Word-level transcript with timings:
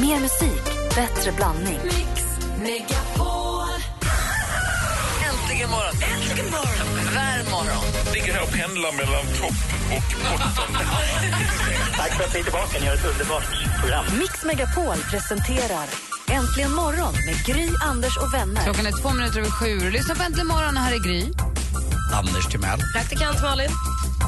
Mer 0.00 0.20
musik, 0.20 0.64
bättre 0.94 1.32
blandning. 1.32 1.80
Äntligen 5.28 5.70
morgon! 5.70 5.94
Äntligen 6.02 6.50
morgon! 6.50 7.14
Vär 7.14 7.50
morgon! 7.50 7.84
ligger 8.14 8.32
här 8.32 8.42
och 8.42 8.52
pendlar 8.52 8.92
mellan 8.92 9.26
topp 9.40 9.58
och 9.94 10.12
botten. 10.30 10.72
Tack 11.96 12.12
för 12.16 12.24
att 12.24 12.34
ni 12.34 12.40
är 12.40 12.44
tillbaka. 12.44 12.78
Ni 12.80 12.86
har 12.86 12.94
ett 12.94 13.04
underbart 13.04 13.44
program. 13.80 14.04
Mix 14.18 14.44
Megapol 14.44 14.96
presenterar 15.10 15.86
Äntligen 16.30 16.72
morgon 16.72 17.14
med 17.26 17.36
Gry, 17.46 17.68
Anders 17.80 18.16
och 18.16 18.34
vänner. 18.34 18.62
Klockan 18.64 18.86
är 18.86 18.92
två 19.02 19.10
minuter 19.10 19.38
över 19.40 19.50
sju. 19.50 19.90
Lyssna 19.90 20.14
på 20.14 20.22
Äntligen 20.22 20.46
morgon. 20.46 20.76
Här 20.76 20.92
är 20.94 20.98
Gry. 20.98 21.22
Anders 22.14 22.46
Timell. 22.46 22.80
Praktikant 22.94 23.42
Malin. 23.42 23.70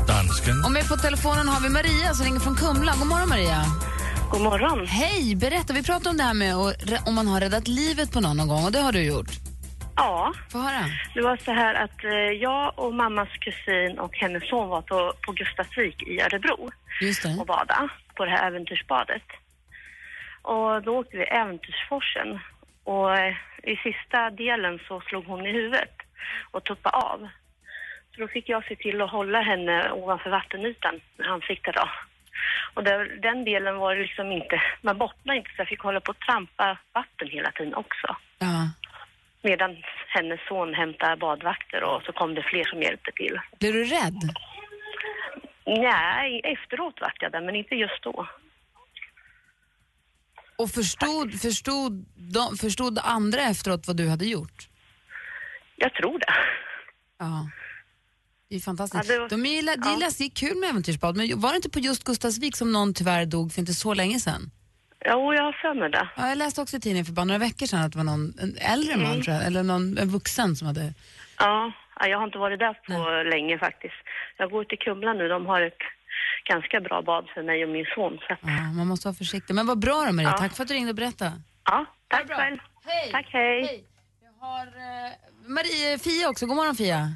Dansken. 0.07 0.65
Och 0.65 0.73
med 0.73 0.89
på 0.89 0.97
telefonen 0.97 1.49
har 1.49 1.61
vi 1.61 1.69
Maria 1.69 2.15
som 2.15 2.25
ringer 2.25 2.41
från 2.41 2.57
Kumla. 2.57 2.95
God 2.99 3.07
morgon, 3.07 3.29
Maria. 3.29 3.65
God 4.31 4.41
morgon. 4.43 4.87
Hej, 4.87 5.37
berätta. 5.37 5.73
Vi 5.73 5.83
pratade 5.83 6.11
om 6.11 6.17
det 6.17 6.23
här 6.23 6.35
med 6.35 6.55
om 7.09 7.15
man 7.15 7.27
har 7.27 7.41
räddat 7.41 7.69
livet 7.69 8.13
på 8.13 8.21
någon 8.21 8.37
någon 8.37 8.49
gång 8.49 8.65
och 8.65 8.73
det 8.73 8.79
har 8.81 8.93
du 8.93 9.03
gjort. 9.03 9.31
Ja, 9.97 10.33
Få 10.53 10.59
höra. 10.59 10.85
det 11.15 11.23
var 11.23 11.37
så 11.37 11.53
här 11.53 11.75
att 11.75 12.05
eh, 12.05 12.11
jag 12.49 12.79
och 12.79 12.95
mammas 12.95 13.29
kusin 13.41 13.99
och 13.99 14.17
hennes 14.17 14.49
son 14.49 14.69
var 14.69 14.83
på, 14.83 15.13
på 15.27 15.33
Gustavsvik 15.33 16.03
i 16.03 16.21
Örebro 16.21 16.71
och 17.41 17.47
bada 17.47 17.89
på 18.17 18.25
det 18.25 18.31
här 18.31 18.47
äventyrsbadet. 18.47 19.23
Och 20.43 20.83
då 20.83 20.99
åkte 20.99 21.17
vi 21.17 21.23
Äventyrsforsen 21.25 22.39
och 22.85 23.19
eh, 23.19 23.35
i 23.63 23.77
sista 23.77 24.31
delen 24.31 24.81
så 24.89 25.01
slog 25.01 25.25
hon 25.27 25.47
i 25.47 25.53
huvudet 25.53 25.95
och 26.51 26.65
tuppade 26.65 26.97
av. 26.97 27.29
Så 28.15 28.21
då 28.21 28.29
fick 28.29 28.49
jag 28.49 28.65
se 28.65 28.77
till 28.77 29.03
att 29.03 29.11
hålla 29.11 29.41
henne 29.41 29.91
ovanför 29.93 30.31
vattenytan 30.31 31.01
när 31.19 31.29
han 31.29 31.41
fick 31.41 31.65
det 31.65 31.73
då. 31.73 31.89
Och 32.75 32.85
där, 32.85 33.19
den 33.23 33.45
delen 33.45 33.77
var 33.77 33.95
det 33.95 34.03
liksom 34.03 34.33
inte, 34.33 34.63
man 34.81 34.99
bottnade 34.99 35.39
inte 35.39 35.51
så 35.51 35.61
jag 35.61 35.69
fick 35.69 35.81
hålla 35.81 36.01
på 36.01 36.11
att 36.11 36.21
trampa 36.21 36.79
vatten 36.93 37.29
hela 37.29 37.51
tiden 37.51 37.75
också. 37.75 38.17
Ja. 38.39 38.71
Medan 39.43 39.77
hennes 40.09 40.41
son 40.49 40.75
hämtade 40.75 41.17
badvakter 41.17 41.83
och 41.83 42.03
så 42.03 42.13
kom 42.13 42.35
det 42.35 42.43
fler 42.43 42.65
som 42.65 42.83
hjälpte 42.83 43.13
till. 43.13 43.41
Blev 43.59 43.73
du 43.73 43.85
rädd? 43.85 44.21
Nej, 45.67 46.41
efteråt 46.45 47.01
vart 47.01 47.23
jag 47.23 47.33
det, 47.33 47.41
men 47.41 47.57
inte 47.57 47.75
just 47.75 48.03
då. 48.03 48.29
Och 50.57 50.71
förstod, 50.71 51.41
förstod, 51.41 52.05
de, 52.17 52.57
förstod 52.57 52.99
andra 53.03 53.41
efteråt 53.41 53.87
vad 53.87 53.97
du 53.97 54.09
hade 54.09 54.27
gjort? 54.27 54.69
Jag 55.77 55.95
tror 55.95 56.19
det. 56.19 56.35
Ja. 57.19 57.51
Det 58.51 58.57
är 58.57 58.61
fantastiskt. 58.61 59.05
Ja, 59.09 59.15
det 59.15 59.21
var- 59.21 59.29
De 59.29 59.47
är, 59.47 59.63
det 59.63 59.89
är 59.89 59.93
ja. 59.93 59.97
läskigt 59.99 60.35
kul 60.37 60.57
med 60.61 60.69
äventyrsbad, 60.71 61.17
men 61.17 61.41
var 61.41 61.51
det 61.51 61.57
inte 61.57 61.71
på 61.71 61.79
just 61.79 62.05
Gustavsvik 62.05 62.57
som 62.57 62.73
någon 62.73 62.95
tyvärr 62.95 63.27
dog 63.27 63.53
för 63.53 63.61
inte 63.61 63.73
så 63.75 63.95
länge 63.95 64.21
sedan? 64.21 64.51
Jo, 65.05 65.35
jag 65.35 65.43
har 65.43 65.53
för 65.53 65.75
mig 65.81 65.91
det. 65.91 66.09
Ja, 66.17 66.29
jag 66.29 66.39
läste 66.39 66.63
också 66.63 66.77
i 66.77 66.81
tidningen 66.81 67.05
för 67.07 67.13
bara 67.13 67.25
några 67.25 67.39
veckor 67.39 67.67
sedan 67.67 67.81
att 67.81 67.93
det 67.93 67.99
var 67.99 68.05
någon 68.05 68.35
en 68.43 68.57
äldre 68.57 68.97
man, 68.97 69.07
Mm. 69.07 69.23
tror 69.23 69.37
jag, 69.37 69.47
eller 69.47 69.63
någon, 69.63 69.99
en 69.99 70.09
vuxen 70.09 70.57
som 70.57 70.67
hade... 70.67 70.95
Ja, 71.39 71.73
ja, 72.01 72.07
jag 72.09 72.19
har 72.19 72.25
inte 72.27 72.39
varit 72.39 72.59
där 72.59 72.75
på 72.87 73.31
länge 73.37 73.59
faktiskt. 73.59 73.95
Jag 74.39 74.51
går 74.51 74.65
till 74.65 74.79
Kumla 74.79 75.13
nu, 75.13 75.29
de 75.29 75.47
har 75.47 75.61
ett 75.63 75.83
ganska 76.49 76.81
bra 76.81 77.03
bad 77.03 77.25
för 77.35 77.43
mig 77.43 77.65
och 77.65 77.71
min 77.71 77.87
son. 77.95 78.19
Så 78.27 78.33
att, 78.33 78.39
Ja, 78.43 78.73
man 78.79 78.87
måste 78.87 79.09
vara 79.09 79.15
försiktig. 79.15 79.55
Men 79.55 79.67
vad 79.67 79.79
bra 79.79 80.05
då 80.07 80.13
Maria, 80.13 80.31
Ja. 80.31 80.39
tack 80.39 80.57
för 80.57 80.63
att 80.63 80.69
du 80.69 80.75
ringde 80.75 80.91
och 80.91 80.97
berättade. 80.97 81.33
ja, 81.65 81.87
tack 82.09 82.27
själv. 82.29 82.59
Hej! 82.85 83.11
Tack, 83.13 83.27
hej. 83.33 83.85
Jag 84.25 84.47
har 84.47 84.67
eh, 84.67 85.13
Maria, 85.57 85.99
Fia 85.99 86.29
också. 86.29 86.47
God 86.47 86.57
morgon 86.57 86.77
Fia. 86.77 87.13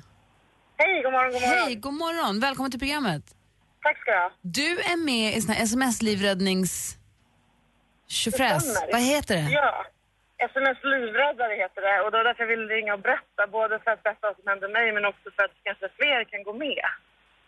Hej, 0.76 1.02
god 1.02 1.12
morgon, 1.12 1.32
god 1.32 1.42
morgon. 1.42 1.58
Hej, 1.66 1.74
god 1.86 1.94
morgon. 2.04 2.40
Välkommen 2.40 2.70
till 2.70 2.80
programmet. 2.84 3.24
Tack 3.82 3.96
ska 4.00 4.10
du 4.10 4.18
ha. 4.18 4.30
Du 4.60 4.70
är 4.92 4.96
med 5.12 5.36
i 5.36 5.40
sån 5.40 5.54
här 5.54 5.62
sms-livräddnings... 5.64 6.72
Tjofräs. 8.06 8.62
stämmer. 8.62 8.92
Vad 8.92 9.02
heter 9.14 9.34
det? 9.40 9.48
Ja, 9.60 9.86
SMS 10.50 10.78
livräddare 10.92 11.54
heter 11.62 11.80
det 11.86 11.96
och 12.02 12.10
det 12.10 12.16
var 12.18 12.24
därför 12.24 12.42
jag 12.44 12.52
ville 12.54 12.66
ringa 12.74 12.92
och 12.94 13.02
berätta. 13.06 13.42
Både 13.58 13.74
för 13.82 13.90
att 13.90 14.02
berätta 14.02 14.26
vad 14.28 14.36
som 14.36 14.46
hände 14.52 14.68
mig 14.68 14.92
men 14.96 15.04
också 15.04 15.26
för 15.36 15.42
att 15.46 15.56
kanske 15.68 15.86
fler 15.98 16.24
kan 16.24 16.42
gå 16.48 16.52
med. 16.52 16.84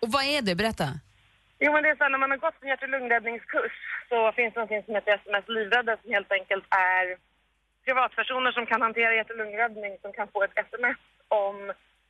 Och 0.03 0.09
vad 0.15 0.25
är 0.25 0.43
det? 0.43 0.55
Berätta. 0.63 0.89
Jo 1.59 1.73
men 1.73 1.83
det 1.83 1.89
är 1.91 1.97
så 1.97 2.03
här, 2.05 2.11
när 2.11 2.19
man 2.25 2.31
har 2.31 2.39
gått 2.47 2.59
en 2.61 2.69
hjärt 2.69 2.83
och 2.83 2.89
lungräddningskurs 2.89 3.77
så 4.09 4.33
finns 4.37 4.55
det 4.55 4.61
någonting 4.61 4.83
som 4.85 4.95
heter 4.95 5.13
SMS 5.21 5.45
livräddare 5.57 5.97
som 6.03 6.13
helt 6.17 6.33
enkelt 6.39 6.65
är 6.95 7.05
privatpersoner 7.85 8.53
som 8.53 8.67
kan 8.67 8.83
hantera 8.83 9.15
hjärt 9.15 9.31
och 9.31 9.41
lungräddning 9.43 9.93
som 10.03 10.13
kan 10.13 10.29
få 10.33 10.39
ett 10.45 10.59
SMS 10.67 11.01
om 11.29 11.57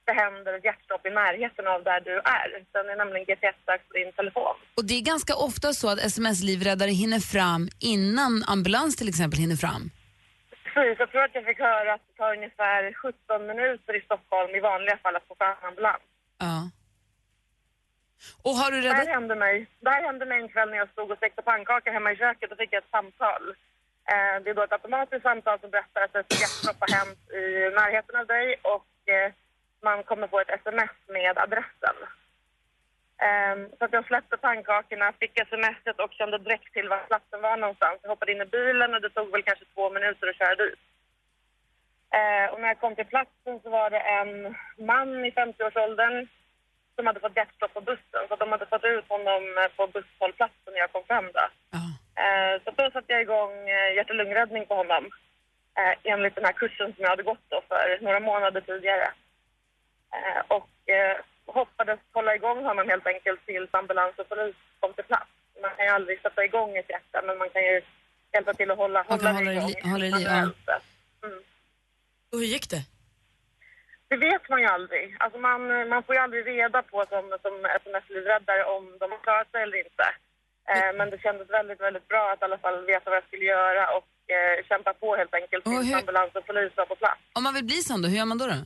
det 0.06 0.12
händer 0.12 0.52
ett 0.54 0.64
hjärtstopp 0.64 1.06
i 1.06 1.10
närheten 1.10 1.66
av 1.66 1.78
där 1.90 2.00
du 2.00 2.14
är. 2.38 2.48
Den 2.72 2.86
är 2.92 2.96
nämligen 2.96 3.24
GPS-sökt 3.30 3.88
på 3.88 3.94
din 4.00 4.12
telefon. 4.12 4.56
Och 4.78 4.84
det 4.88 4.94
är 4.94 5.02
ganska 5.12 5.34
ofta 5.48 5.72
så 5.72 5.86
att 5.92 5.98
sms-livräddare 5.98 6.90
hinner 6.90 7.20
fram 7.34 7.62
innan 7.94 8.32
ambulans 8.54 8.96
till 8.96 9.08
exempel 9.08 9.38
hinner 9.44 9.56
fram. 9.66 9.82
Precis, 10.64 10.96
jag 10.98 11.10
tror 11.10 11.22
att 11.24 11.34
jag 11.34 11.44
fick 11.44 11.58
höra 11.58 11.94
att 11.94 12.00
det 12.08 12.14
tar 12.22 12.32
ungefär 12.38 12.80
17 12.92 13.46
minuter 13.46 13.92
i 13.98 14.00
Stockholm 14.08 14.50
i 14.54 14.60
vanliga 14.60 14.96
fall 15.02 15.16
att 15.16 15.28
få 15.28 15.34
fram 15.34 15.56
ambulans. 15.70 16.02
Ja. 16.38 16.70
Och 18.46 18.54
har 18.60 18.70
du 18.72 18.80
Det 18.80 18.88
här 18.88 18.94
räddat... 18.98 19.14
hände 19.18 19.34
mig. 19.46 19.66
Det 19.80 19.90
här 19.90 20.02
hände 20.08 20.26
mig 20.26 20.38
en 20.42 20.48
kväll 20.48 20.70
när 20.70 20.76
jag 20.82 20.90
stod 20.90 21.10
och 21.10 21.16
stekte 21.18 21.42
pannkaka 21.42 21.92
hemma 21.92 22.12
i 22.12 22.16
köket 22.16 22.52
och 22.52 22.58
fick 22.58 22.72
ett 22.72 22.90
samtal. 22.90 23.44
Eh, 24.12 24.34
det 24.42 24.50
är 24.50 24.54
då 24.54 24.62
ett 24.62 24.72
automatiskt 24.78 25.22
samtal 25.22 25.60
som 25.60 25.70
berättar 25.70 26.00
att 26.02 26.16
ett 26.16 26.40
hjärtstopp 26.40 26.76
har 26.84 26.92
hänt 26.98 27.18
i 27.42 27.44
närheten 27.80 28.16
av 28.20 28.26
dig 28.26 28.46
och 28.74 28.90
eh, 29.14 29.32
man 29.82 30.02
kommer 30.02 30.28
få 30.28 30.40
ett 30.40 30.50
sms 30.60 30.90
med 31.08 31.38
adressen. 31.38 31.96
Eh, 33.26 33.56
så 33.78 33.84
att 33.84 33.92
jag 33.92 34.06
släppte 34.06 34.36
pannkakorna, 34.36 35.12
fick 35.20 35.38
smset 35.48 36.00
och 36.00 36.12
kände 36.12 36.38
direkt 36.38 36.72
till 36.72 36.88
var 36.88 36.98
platsen 36.98 37.40
var 37.42 37.56
någonstans. 37.56 37.98
Jag 38.02 38.10
hoppade 38.10 38.32
in 38.32 38.40
i 38.40 38.44
bilen 38.44 38.94
och 38.94 39.00
det 39.00 39.10
tog 39.10 39.32
väl 39.32 39.42
kanske 39.42 39.64
två 39.74 39.90
minuter 39.90 40.28
att 40.28 40.36
köra 40.36 40.54
dit. 40.54 40.80
Eh, 42.18 42.52
och 42.52 42.60
när 42.60 42.68
jag 42.68 42.80
kom 42.80 42.94
till 42.94 43.12
platsen 43.14 43.60
så 43.62 43.70
var 43.70 43.90
det 43.90 44.00
en 44.00 44.56
man 44.86 45.24
i 45.24 45.30
50-årsåldern 45.30 46.28
som 46.94 47.06
hade 47.06 47.20
fått 47.20 47.36
hjärtstopp 47.36 47.74
på 47.74 47.80
bussen. 47.80 48.22
Så 48.28 48.36
de 48.36 48.52
hade 48.52 48.66
fått 48.66 48.84
ut 48.84 49.08
honom 49.08 49.42
eh, 49.58 49.76
på 49.76 49.86
busshållplatsen 49.86 50.72
när 50.72 50.80
jag 50.80 50.92
kom 50.92 51.04
fram 51.04 51.32
där. 51.32 51.50
Ja. 51.70 51.84
Eh, 52.22 52.62
så 52.64 52.70
då 52.70 52.90
satte 52.90 53.12
jag 53.12 53.22
igång 53.22 53.68
eh, 53.68 53.94
hjärt 53.94 54.10
och 54.10 54.16
lungräddning 54.16 54.66
på 54.66 54.74
honom. 54.74 55.04
Eh, 55.78 56.12
enligt 56.12 56.34
den 56.34 56.44
här 56.44 56.52
kursen 56.52 56.94
som 56.94 57.02
jag 57.02 57.10
hade 57.10 57.22
gått 57.22 57.44
då 57.48 57.62
för 57.68 57.98
några 58.00 58.20
månader 58.20 58.60
tidigare. 58.60 59.10
Eh, 60.14 60.42
och 60.48 60.70
eh, 60.96 61.16
hoppades 61.46 61.98
hålla 62.12 62.34
igång 62.34 62.64
honom 62.64 62.88
helt 62.88 63.06
enkelt 63.06 63.46
tills 63.46 63.74
ambulans 63.74 64.14
och 64.18 64.28
polis 64.28 64.54
kom 64.80 64.92
till 64.94 65.04
plats. 65.04 65.30
Man 65.62 65.70
kan 65.76 65.84
ju 65.86 65.90
aldrig 65.92 66.20
sätta 66.22 66.44
igång 66.44 66.76
ett 66.76 66.90
hjärta 66.90 67.22
men 67.26 67.38
man 67.38 67.50
kan 67.50 67.62
ju 67.62 67.80
hjälpa 68.32 68.54
till 68.54 68.70
att 68.70 68.78
hålla, 68.78 69.02
hålla 69.02 69.32
det 69.32 69.52
igång. 69.52 69.66
li- 69.68 69.90
hålla 69.90 70.16
det 70.16 70.22
ja. 70.22 70.80
Mm. 71.26 71.40
Och 72.32 72.38
hur 72.38 72.46
gick 72.46 72.70
det? 72.70 72.82
Det 74.08 74.16
vet 74.16 74.48
man 74.48 74.60
ju 74.60 74.66
aldrig. 74.66 75.16
Alltså 75.18 75.38
man, 75.38 75.88
man 75.88 76.02
får 76.02 76.14
ju 76.14 76.20
aldrig 76.20 76.46
reda 76.46 76.82
på 76.82 77.04
som, 77.08 77.38
som 77.42 77.54
sms-livräddare 77.80 78.64
om 78.64 78.96
de 79.00 79.10
har 79.12 79.18
klarat 79.18 79.50
sig 79.50 79.62
eller 79.62 79.78
inte. 79.78 80.06
Eh, 80.72 80.90
men 80.98 81.10
det 81.10 81.18
kändes 81.22 81.50
väldigt, 81.50 81.80
väldigt 81.80 82.08
bra 82.08 82.32
att 82.32 82.40
i 82.42 82.44
alla 82.44 82.58
fall 82.58 82.84
veta 82.86 83.10
vad 83.10 83.16
jag 83.16 83.24
skulle 83.26 83.44
göra 83.44 83.82
och 83.96 84.08
eh, 84.36 84.64
kämpa 84.68 84.94
på 84.94 85.16
helt 85.16 85.34
enkelt 85.34 85.64
tills 85.64 85.94
ambulans 85.94 86.30
och 86.34 86.46
polis 86.46 86.72
var 86.76 86.86
på 86.86 86.96
plats. 86.96 87.20
Om 87.32 87.42
man 87.42 87.54
vill 87.54 87.64
bli 87.64 87.76
sån 87.82 88.02
då, 88.02 88.08
hur 88.08 88.16
gör 88.16 88.24
man 88.24 88.38
då? 88.38 88.46
då? 88.46 88.58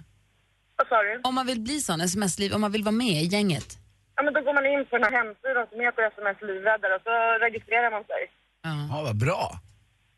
Vad 0.81 0.89
sa 0.89 0.97
du? 1.03 1.21
Om 1.29 1.35
man 1.35 1.47
vill 1.47 1.61
bli 1.61 1.81
sån, 1.81 2.01
sms-liv, 2.01 2.53
om 2.55 2.61
man 2.61 2.73
vill 2.73 2.85
vara 2.85 2.93
med 3.07 3.23
i 3.23 3.27
gänget? 3.27 3.79
Ja, 4.17 4.23
men 4.23 4.33
då 4.35 4.41
går 4.41 4.55
man 4.55 4.67
in 4.67 4.87
på 4.91 4.97
den 4.99 5.05
här 5.05 5.13
hemsidan 5.21 5.67
som 5.71 5.81
heter 5.81 6.03
sms 6.15 6.39
livräddare 6.49 6.93
och 6.97 7.03
så 7.09 7.15
registrerar 7.47 7.91
man 7.91 8.05
sig. 8.13 8.23
Ja, 8.63 8.73
Ja, 8.97 9.03
vad 9.03 9.17
bra. 9.17 9.61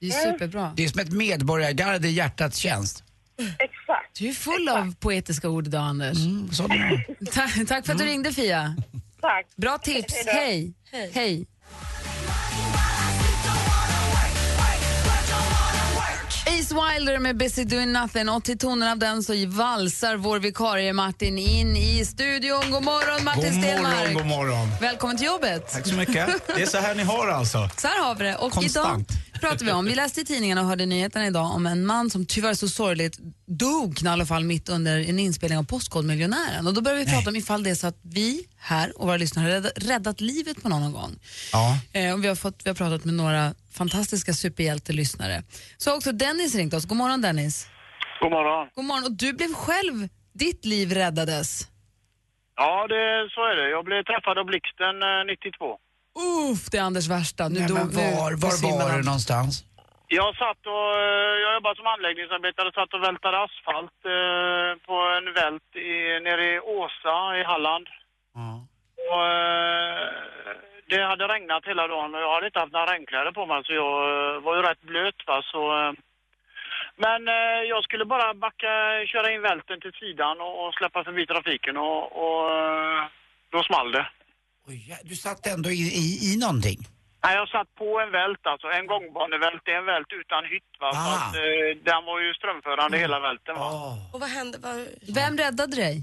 det 0.01 0.07
är 0.07 0.11
superbra. 0.33 0.73
Det 0.77 0.85
är 0.85 0.89
som 0.89 1.01
ett 1.01 1.13
medborgargarde 1.13 2.09
i 2.09 2.11
hjärtats 2.13 2.57
tjänst. 2.59 3.05
Exakt. 3.59 4.19
Du 4.19 4.29
är 4.29 4.33
full 4.33 4.69
av 4.69 4.95
poetiska 5.01 5.49
ord 5.49 5.67
idag, 5.67 5.83
Anders. 5.83 6.19
Mm. 6.19 6.49
Ta- 7.33 7.65
tack 7.69 7.87
för 7.87 7.93
att 7.93 7.99
du 7.99 8.05
ringde, 8.05 8.33
Fia. 8.33 8.75
Tack. 9.21 9.47
Bra 9.57 9.79
tips. 9.79 10.27
Hej. 10.27 10.75
Hej. 10.93 11.11
Hej. 11.15 11.47
Ace 16.63 16.75
Wilder 16.75 17.19
med 17.19 17.37
Busy 17.37 17.65
Doing 17.65 17.93
Nothing 17.93 18.29
och 18.29 18.45
till 18.45 18.59
tonen 18.59 18.89
av 18.89 18.99
den 18.99 19.23
så 19.23 19.47
valsar 19.47 20.17
vår 20.17 20.39
vikarie 20.39 20.93
Martin 20.93 21.39
in 21.39 21.77
i 21.77 22.05
studion. 22.05 22.71
God 22.71 22.83
morgon 22.83 23.25
Martin 23.25 23.43
God 23.43 23.63
Stenmark. 23.63 23.97
morgon, 23.97 24.15
god 24.15 24.27
morgon. 24.27 24.69
Välkommen 24.81 25.17
till 25.17 25.27
jobbet. 25.27 25.73
Tack 25.73 25.87
så 25.87 25.95
mycket. 25.95 26.29
Det 26.47 26.63
är 26.63 26.67
så 26.67 26.79
här 26.79 26.95
ni 26.95 27.03
har 27.03 27.29
alltså. 27.29 27.71
Så 27.77 27.89
här 27.89 28.05
har 28.05 28.15
vi 28.15 28.25
det. 28.25 28.37
Och 28.37 28.53
Konstant. 28.53 29.11
idag 29.11 29.41
pratar 29.41 29.67
vi 29.67 29.73
om, 29.73 29.85
vi 29.85 29.95
läste 29.95 30.21
i 30.21 30.25
tidningarna 30.25 30.61
och 30.61 30.67
hörde 30.67 30.87
nyheterna 30.87 31.27
idag 31.27 31.55
om 31.55 31.67
en 31.67 31.87
man 31.87 32.11
som 32.11 32.27
tyvärr 32.27 32.55
så 32.55 32.69
sorgligt 32.69 33.19
dog 33.47 34.03
i 34.03 34.09
alla 34.09 34.27
fall 34.27 34.45
mitt 34.45 34.69
under 34.69 35.09
en 35.09 35.19
inspelning 35.19 35.59
av 35.59 35.65
Postkodmiljonären. 35.65 36.67
Och 36.67 36.75
då 36.75 36.81
började 36.81 37.05
vi 37.05 37.11
prata 37.11 37.31
om 37.31 37.37
ifall 37.37 37.63
det 37.63 37.71
är 37.71 37.75
så 37.75 37.87
att 37.87 37.99
vi 38.03 38.47
här 38.59 38.99
och 39.01 39.07
våra 39.07 39.17
lyssnare 39.17 39.53
har 39.53 39.61
räddat 39.77 40.21
livet 40.21 40.63
på 40.63 40.69
någon 40.69 40.93
gång. 40.93 41.19
Ja. 41.53 41.79
Eh, 41.93 42.13
och 42.13 42.25
vi, 42.25 42.29
har 42.29 42.35
fått, 42.35 42.61
vi 42.65 42.71
har 42.71 42.75
pratat 42.75 43.05
med 43.05 43.15
några 43.15 43.55
fantastiska 43.79 44.33
superhjältelyssnare. 44.33 45.43
Så 45.77 45.91
har 45.91 45.97
också 45.97 46.13
Dennis 46.13 46.55
ringt 46.55 46.75
oss. 46.75 46.85
God 46.85 46.99
morgon 46.99 47.21
Dennis. 47.21 47.69
God 48.21 48.31
morgon. 48.31 48.69
God 48.75 48.85
morgon. 48.85 49.05
Och 49.05 49.13
du 49.13 49.33
blev 49.33 49.53
själv, 49.55 50.09
ditt 50.33 50.65
liv 50.65 50.93
räddades. 50.93 51.69
Ja, 52.57 52.87
det, 52.93 53.29
så 53.35 53.41
är 53.51 53.55
det. 53.57 53.69
Jag 53.77 53.85
blev 53.85 54.03
träffad 54.11 54.39
av 54.39 54.45
blixten 54.53 55.03
eh, 55.03 55.25
92. 55.27 55.79
Uff, 56.53 56.63
det 56.71 56.79
är 56.79 56.83
Anders 56.83 57.09
värsta. 57.09 57.49
Nu 57.49 57.59
Nej, 57.61 57.69
dog, 57.69 57.79
men 57.79 57.87
nu- 57.89 57.95
var, 58.21 58.31
nu 58.31 58.37
var 58.37 58.79
var 58.79 58.89
han. 58.91 58.99
du 58.99 59.05
någonstans? 59.13 59.53
Jag 60.21 60.31
satt 60.43 60.63
och, 60.77 60.89
eh, 61.05 61.35
jag 61.45 61.51
jobbar 61.59 61.75
som 61.79 61.87
anläggningsarbetare 61.95 62.67
och 62.69 62.75
satt 62.81 62.93
och 62.97 63.03
vältade 63.09 63.37
asfalt 63.47 63.99
eh, 64.17 64.71
på 64.89 64.97
en 65.19 65.27
vält 65.41 65.69
i, 65.91 65.91
nere 66.27 66.45
i 66.55 66.59
Åsa 66.81 67.17
i 67.41 67.43
Halland. 67.53 67.87
Och, 69.11 69.25
eh, 69.37 70.09
det 70.93 71.03
hade 71.11 71.25
regnat 71.35 71.65
hela 71.71 71.85
dagen 71.95 72.15
och 72.15 72.21
jag 72.25 72.35
hade 72.35 72.47
inte 72.47 72.59
haft 72.63 72.73
några 72.73 72.93
regnkläder 72.93 73.33
på 73.33 73.47
mig 73.47 73.61
så 73.65 73.73
jag 73.83 73.95
eh, 74.11 74.41
var 74.45 74.57
ju 74.57 74.63
rätt 74.63 74.83
blöt 74.91 75.21
va 75.27 75.43
så 75.53 75.63
eh, 75.81 75.93
men 77.05 77.21
eh, 77.29 77.61
jag 77.73 77.85
skulle 77.85 78.05
bara 78.05 78.35
backa, 78.35 78.73
köra 79.13 79.29
in 79.35 79.43
välten 79.43 79.81
till 79.81 79.93
sidan 79.93 80.41
och, 80.41 80.55
och 80.67 80.75
släppa 80.75 81.05
förbi 81.05 81.27
trafiken 81.27 81.77
och, 81.77 82.03
och 82.25 82.41
eh, 82.59 83.03
då 83.53 83.63
small 83.63 83.93
det. 83.93 84.07
Oj, 84.69 84.81
du 85.11 85.15
satt 85.15 85.47
ändå 85.47 85.69
i, 85.71 85.83
i, 86.05 86.07
i 86.29 86.31
någonting? 86.45 86.79
Nej, 87.25 87.35
jag 87.37 87.49
satt 87.49 87.75
på 87.75 88.01
en 88.01 88.11
vält 88.11 88.47
alltså, 88.47 88.67
en 88.79 88.87
gångbanevält. 88.87 89.63
Det 89.65 89.73
är 89.73 89.79
en 89.79 89.85
vält 89.95 90.13
utan 90.23 90.45
hytt 90.45 90.73
va. 90.81 90.93
Så 90.93 90.99
Ah. 90.99 91.15
att, 91.17 91.35
eh, 91.35 91.69
den 91.91 92.05
var 92.05 92.21
ju 92.21 92.35
strömförande 92.35 92.99
hela 92.99 93.21
välten 93.21 93.55
va. 93.55 93.69
Och 94.13 94.21
vad 94.21 94.31
hände? 94.39 94.59
Vad... 94.67 94.77
Vem 95.19 95.37
räddade 95.45 95.77
dig? 95.77 95.97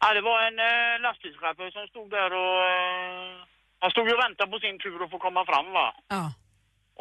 Ja, 0.00 0.14
det 0.14 0.20
var 0.20 0.38
en 0.48 0.58
eh, 0.70 1.00
lastbilschaufför 1.04 1.70
som 1.70 1.86
stod 1.86 2.10
där 2.10 2.30
och... 2.32 2.58
Eh, 2.74 3.36
han 3.78 3.90
stod 3.90 4.08
ju 4.08 4.14
och 4.14 4.24
väntade 4.24 4.50
på 4.50 4.58
sin 4.58 4.78
tur 4.78 5.04
att 5.04 5.10
få 5.10 5.18
komma 5.18 5.44
fram 5.44 5.72
va. 5.72 5.94
Ja. 6.08 6.32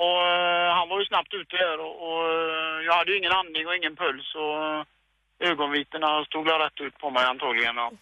Och 0.03 0.21
eh, 0.27 0.73
han 0.77 0.89
var 0.89 0.99
ju 0.99 1.05
snabbt 1.05 1.33
ute 1.33 1.55
där 1.57 1.79
och, 1.79 1.95
och 2.07 2.21
eh, 2.33 2.77
jag 2.85 2.93
hade 2.93 3.11
ju 3.11 3.17
ingen 3.17 3.31
andning 3.31 3.67
och 3.67 3.75
ingen 3.75 3.95
puls 3.95 4.35
och 4.35 4.59
ögonvitorna 5.49 6.25
stod 6.25 6.45
väl 6.45 6.59
rätt 6.59 6.81
ut 6.81 6.97
på 6.97 7.09
mig 7.09 7.25
antagligen. 7.25 7.77
Och. 7.77 7.93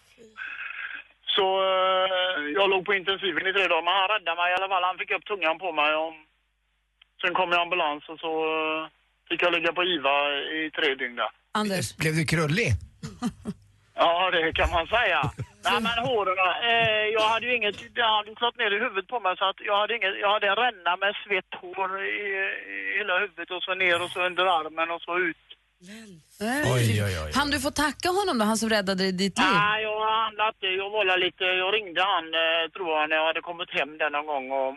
Så 1.36 1.46
eh, 1.64 2.38
jag 2.58 2.70
låg 2.70 2.86
på 2.86 2.94
intensiven 2.94 3.48
i 3.48 3.54
tre 3.54 3.68
dagar 3.68 3.84
men 3.84 3.94
han 3.94 4.10
räddade 4.14 4.38
mig 4.42 4.52
i 4.52 4.56
alla 4.56 4.68
fall. 4.68 4.84
Han 4.84 4.98
fick 4.98 5.12
upp 5.12 5.26
tungan 5.26 5.60
på 5.60 5.72
mig 5.72 5.96
och 5.96 6.14
sen 7.22 7.34
kom 7.34 7.52
jag 7.52 7.62
ambulans 7.62 8.10
och 8.10 8.20
så 8.20 8.34
fick 9.30 9.42
jag 9.42 9.54
ligga 9.54 9.74
på 9.74 9.84
IVA 9.84 10.18
i 10.58 10.72
tre 10.76 10.96
dygn 10.96 11.16
där. 11.16 11.30
Anders? 11.52 11.96
Blev 11.98 12.14
du 12.14 12.26
krullig? 12.26 12.70
Ja, 13.96 14.32
det 14.32 14.54
kan 14.54 14.70
man 14.70 14.88
säga. 14.88 15.32
Nej, 15.64 15.80
men 15.88 15.98
håren, 16.08 16.38
eh, 16.72 17.06
jag 17.18 17.26
hade 17.34 17.46
ju 17.48 17.56
inget, 17.56 17.96
det 17.96 18.04
hade 18.04 18.36
slått 18.36 18.58
ner 18.58 18.72
i 18.72 18.80
huvudet 18.80 19.08
på 19.08 19.20
mig 19.20 19.38
så 19.38 19.46
att 19.46 19.60
jag 19.70 19.78
hade 19.82 19.96
inget, 19.96 20.20
jag 20.20 20.30
hade 20.34 20.48
en 20.48 20.56
ränna 20.56 20.92
med 20.98 21.14
svett 21.24 21.52
hår 21.62 21.90
i, 22.04 22.20
i 22.74 22.98
hela 22.98 23.20
huvudet 23.20 23.52
och 23.52 23.64
så 23.64 23.74
ner 23.74 24.04
och 24.04 24.12
så 24.12 24.20
under 24.30 24.46
armen 24.60 24.92
och 24.92 25.02
så 25.02 25.14
ut. 25.20 25.38
Oj, 26.76 27.04
oj, 27.06 27.16
oj. 27.26 27.32
Han 27.36 27.50
du 27.52 27.60
får 27.60 27.72
tacka 27.72 28.10
honom 28.20 28.38
då, 28.40 28.46
han 28.46 28.58
som 28.58 28.70
räddade 28.70 29.04
ditt 29.12 29.38
liv? 29.40 29.54
Nej, 29.54 29.84
jag 29.84 30.00
hann 30.20 30.48
inte, 30.50 30.68
jag 30.68 30.90
var 30.90 31.18
lite, 31.18 31.44
jag 31.44 31.74
ringde 31.74 32.02
han 32.04 32.26
eh, 32.44 32.64
tror 32.74 32.90
jag 32.90 33.10
när 33.10 33.16
jag 33.16 33.26
hade 33.26 33.42
kommit 33.42 33.72
hem 33.72 33.98
där 33.98 34.10
någon 34.10 34.28
gång 34.28 34.52
och 34.52 34.76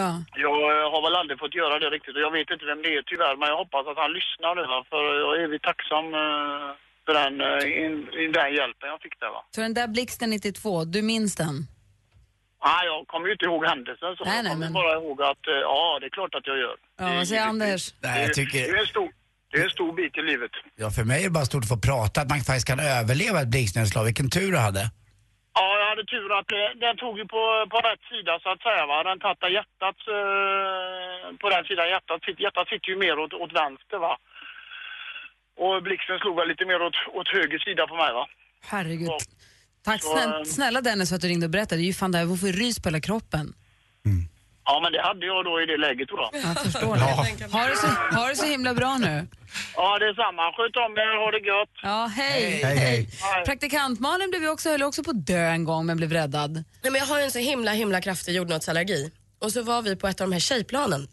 Ja. 0.00 0.10
jag 0.46 0.58
eh, 0.72 0.90
har 0.92 1.02
väl 1.02 1.14
aldrig 1.20 1.38
fått 1.38 1.54
göra 1.54 1.78
det 1.78 1.90
riktigt 1.90 2.14
och 2.16 2.20
jag 2.26 2.30
vet 2.30 2.50
inte 2.50 2.64
vem 2.64 2.82
det 2.82 2.94
är 2.96 3.02
tyvärr 3.02 3.36
men 3.36 3.48
jag 3.48 3.56
hoppas 3.56 3.86
att 3.86 3.96
han 4.04 4.12
lyssnar 4.18 4.54
nu 4.54 4.64
för 4.90 5.02
jag 5.22 5.36
är 5.36 5.44
evigt 5.44 5.64
tacksam 5.64 6.06
eh, 6.14 6.70
för 7.08 7.14
den, 7.22 7.34
eh, 7.40 7.84
in, 7.84 7.94
in 8.22 8.32
den 8.38 8.50
hjälpen 8.58 8.86
jag 8.94 9.00
fick 9.02 9.16
där 9.20 9.30
va. 9.36 9.40
Så 9.54 9.60
den 9.60 9.74
där 9.74 9.88
blixten 9.96 10.30
92, 10.30 10.84
du 10.84 11.02
minns 11.02 11.36
den? 11.36 11.54
Nej, 12.64 12.82
jag 12.90 13.06
kommer 13.06 13.26
ju 13.26 13.32
inte 13.32 13.44
ihåg 13.44 13.62
händelsen 13.72 14.10
så 14.16 14.24
Nej, 14.24 14.36
jag 14.36 14.44
nej, 14.44 14.52
kommer 14.52 14.66
men- 14.66 14.72
bara 14.80 14.92
ihåg 15.00 15.22
att 15.22 15.44
eh, 15.54 15.54
ja, 15.70 15.98
det 16.00 16.06
är 16.06 16.14
klart 16.18 16.34
att 16.34 16.46
jag 16.46 16.58
gör. 16.64 16.76
Ja, 16.98 17.06
vad 17.18 17.28
säger 17.28 17.42
Anders? 17.52 17.82
Nej, 18.02 18.20
jag 18.20 18.28
Det 18.30 18.34
tycker... 18.34 18.58
är 18.74 18.80
en 18.80 18.86
stor, 18.86 19.08
det 19.50 19.56
är 19.60 19.64
en 19.64 19.70
stor 19.78 19.92
bit 19.92 20.16
i 20.20 20.22
livet. 20.22 20.50
Ja, 20.82 20.90
för 20.96 21.04
mig 21.10 21.18
är 21.20 21.24
det 21.24 21.36
bara 21.40 21.44
stort 21.52 21.64
att 21.64 21.74
få 21.76 21.80
prata, 21.90 22.16
att 22.20 22.28
man 22.32 22.38
faktiskt 22.50 22.66
kan 22.72 22.80
överleva 22.98 23.38
ett 23.44 23.52
blixtnedslag. 23.54 24.04
Vilken 24.10 24.30
tur 24.36 24.50
du 24.52 24.58
hade. 24.68 24.84
Ja, 25.58 25.66
jag 25.80 25.88
hade 25.92 26.04
tur 26.14 26.28
att 26.38 26.50
eh, 26.60 26.70
den 26.86 26.96
tog 27.02 27.14
ju 27.20 27.24
på, 27.34 27.42
på 27.72 27.78
rätt 27.88 28.02
sida 28.12 28.32
så 28.42 28.48
att 28.54 28.62
säga 28.68 28.82
va. 28.92 28.96
Den 29.10 29.20
tattade 29.26 29.52
hjärtat 29.58 29.98
eh, 30.18 31.24
på 31.42 31.46
den 31.54 31.64
sidan 31.68 31.86
hjärtat. 31.94 32.20
Hjärtat 32.44 32.68
sitter 32.72 32.88
ju 32.92 32.96
mer 33.04 33.14
åt, 33.22 33.32
åt 33.42 33.52
vänster 33.62 33.98
va. 34.06 34.14
Och 35.64 35.82
blixten 35.82 36.18
slog 36.22 36.36
väl 36.36 36.48
lite 36.48 36.64
mer 36.70 36.80
åt, 36.86 36.96
åt 37.18 37.28
höger 37.36 37.58
sida 37.66 37.86
på 37.86 37.94
mig 38.02 38.12
va. 38.18 38.24
Herregud. 38.72 39.10
Tack 39.84 40.02
Så, 40.02 40.08
snälla, 40.12 40.38
eh, 40.38 40.44
snälla 40.44 40.80
Dennis 40.80 41.08
för 41.08 41.16
att 41.16 41.22
du 41.22 41.28
ringde 41.28 41.46
och 41.46 41.50
berättade. 41.50 41.80
Det 41.80 41.84
är 41.84 41.92
ju 41.92 41.94
fan 42.02 42.12
det 42.12 42.18
här, 42.18 42.24
jag 42.26 42.40
får 42.40 42.46
rys 42.62 42.78
på 42.82 42.88
hela 42.88 43.00
kroppen. 43.00 43.54
Ja, 44.70 44.80
men 44.82 44.92
det 44.92 45.02
hade 45.02 45.26
jag 45.26 45.44
då 45.44 45.60
i 45.62 45.66
det 45.66 45.76
läget 45.76 46.08
tror 46.08 46.20
jag. 46.22 46.30
Jag 46.42 46.58
förstår 46.62 46.94
det. 46.94 47.02
Ha 47.56 47.66
det, 47.68 47.76
så, 47.76 47.86
ha 48.16 48.28
det 48.28 48.36
så 48.36 48.46
himla 48.46 48.74
bra 48.74 48.96
nu. 48.98 49.26
Ja, 49.76 49.98
det 49.98 50.06
är 50.06 50.14
samma. 50.14 50.42
Sköt 50.52 50.76
om 50.76 50.92
er, 51.04 51.24
ha 51.24 51.30
det 51.30 51.38
gött. 51.38 51.74
Ja, 51.82 52.10
hej. 52.16 52.60
Hej, 52.64 52.76
hej. 52.76 53.08
Praktikant 53.44 54.00
Malin 54.00 54.30
blev 54.30 54.44
också, 54.50 54.68
höll 54.70 54.82
också 54.82 55.02
på 55.04 55.10
att 55.10 55.26
dö 55.26 55.48
en 55.50 55.64
gång 55.64 55.86
men 55.86 55.96
blev 55.96 56.12
räddad. 56.12 56.52
Nej, 56.52 56.64
men 56.92 56.94
jag 56.94 57.06
har 57.06 57.18
ju 57.18 57.24
en 57.24 57.30
så 57.30 57.38
himla 57.38 57.72
himla 57.72 58.00
kraftig 58.00 58.34
jordnötsallergi. 58.34 59.10
Och 59.38 59.52
så 59.52 59.62
var 59.62 59.82
vi 59.82 59.96
på 59.96 60.08
ett 60.08 60.20
av 60.20 60.26
de 60.28 60.32
här 60.32 60.40
tjejplanen. 60.40 61.08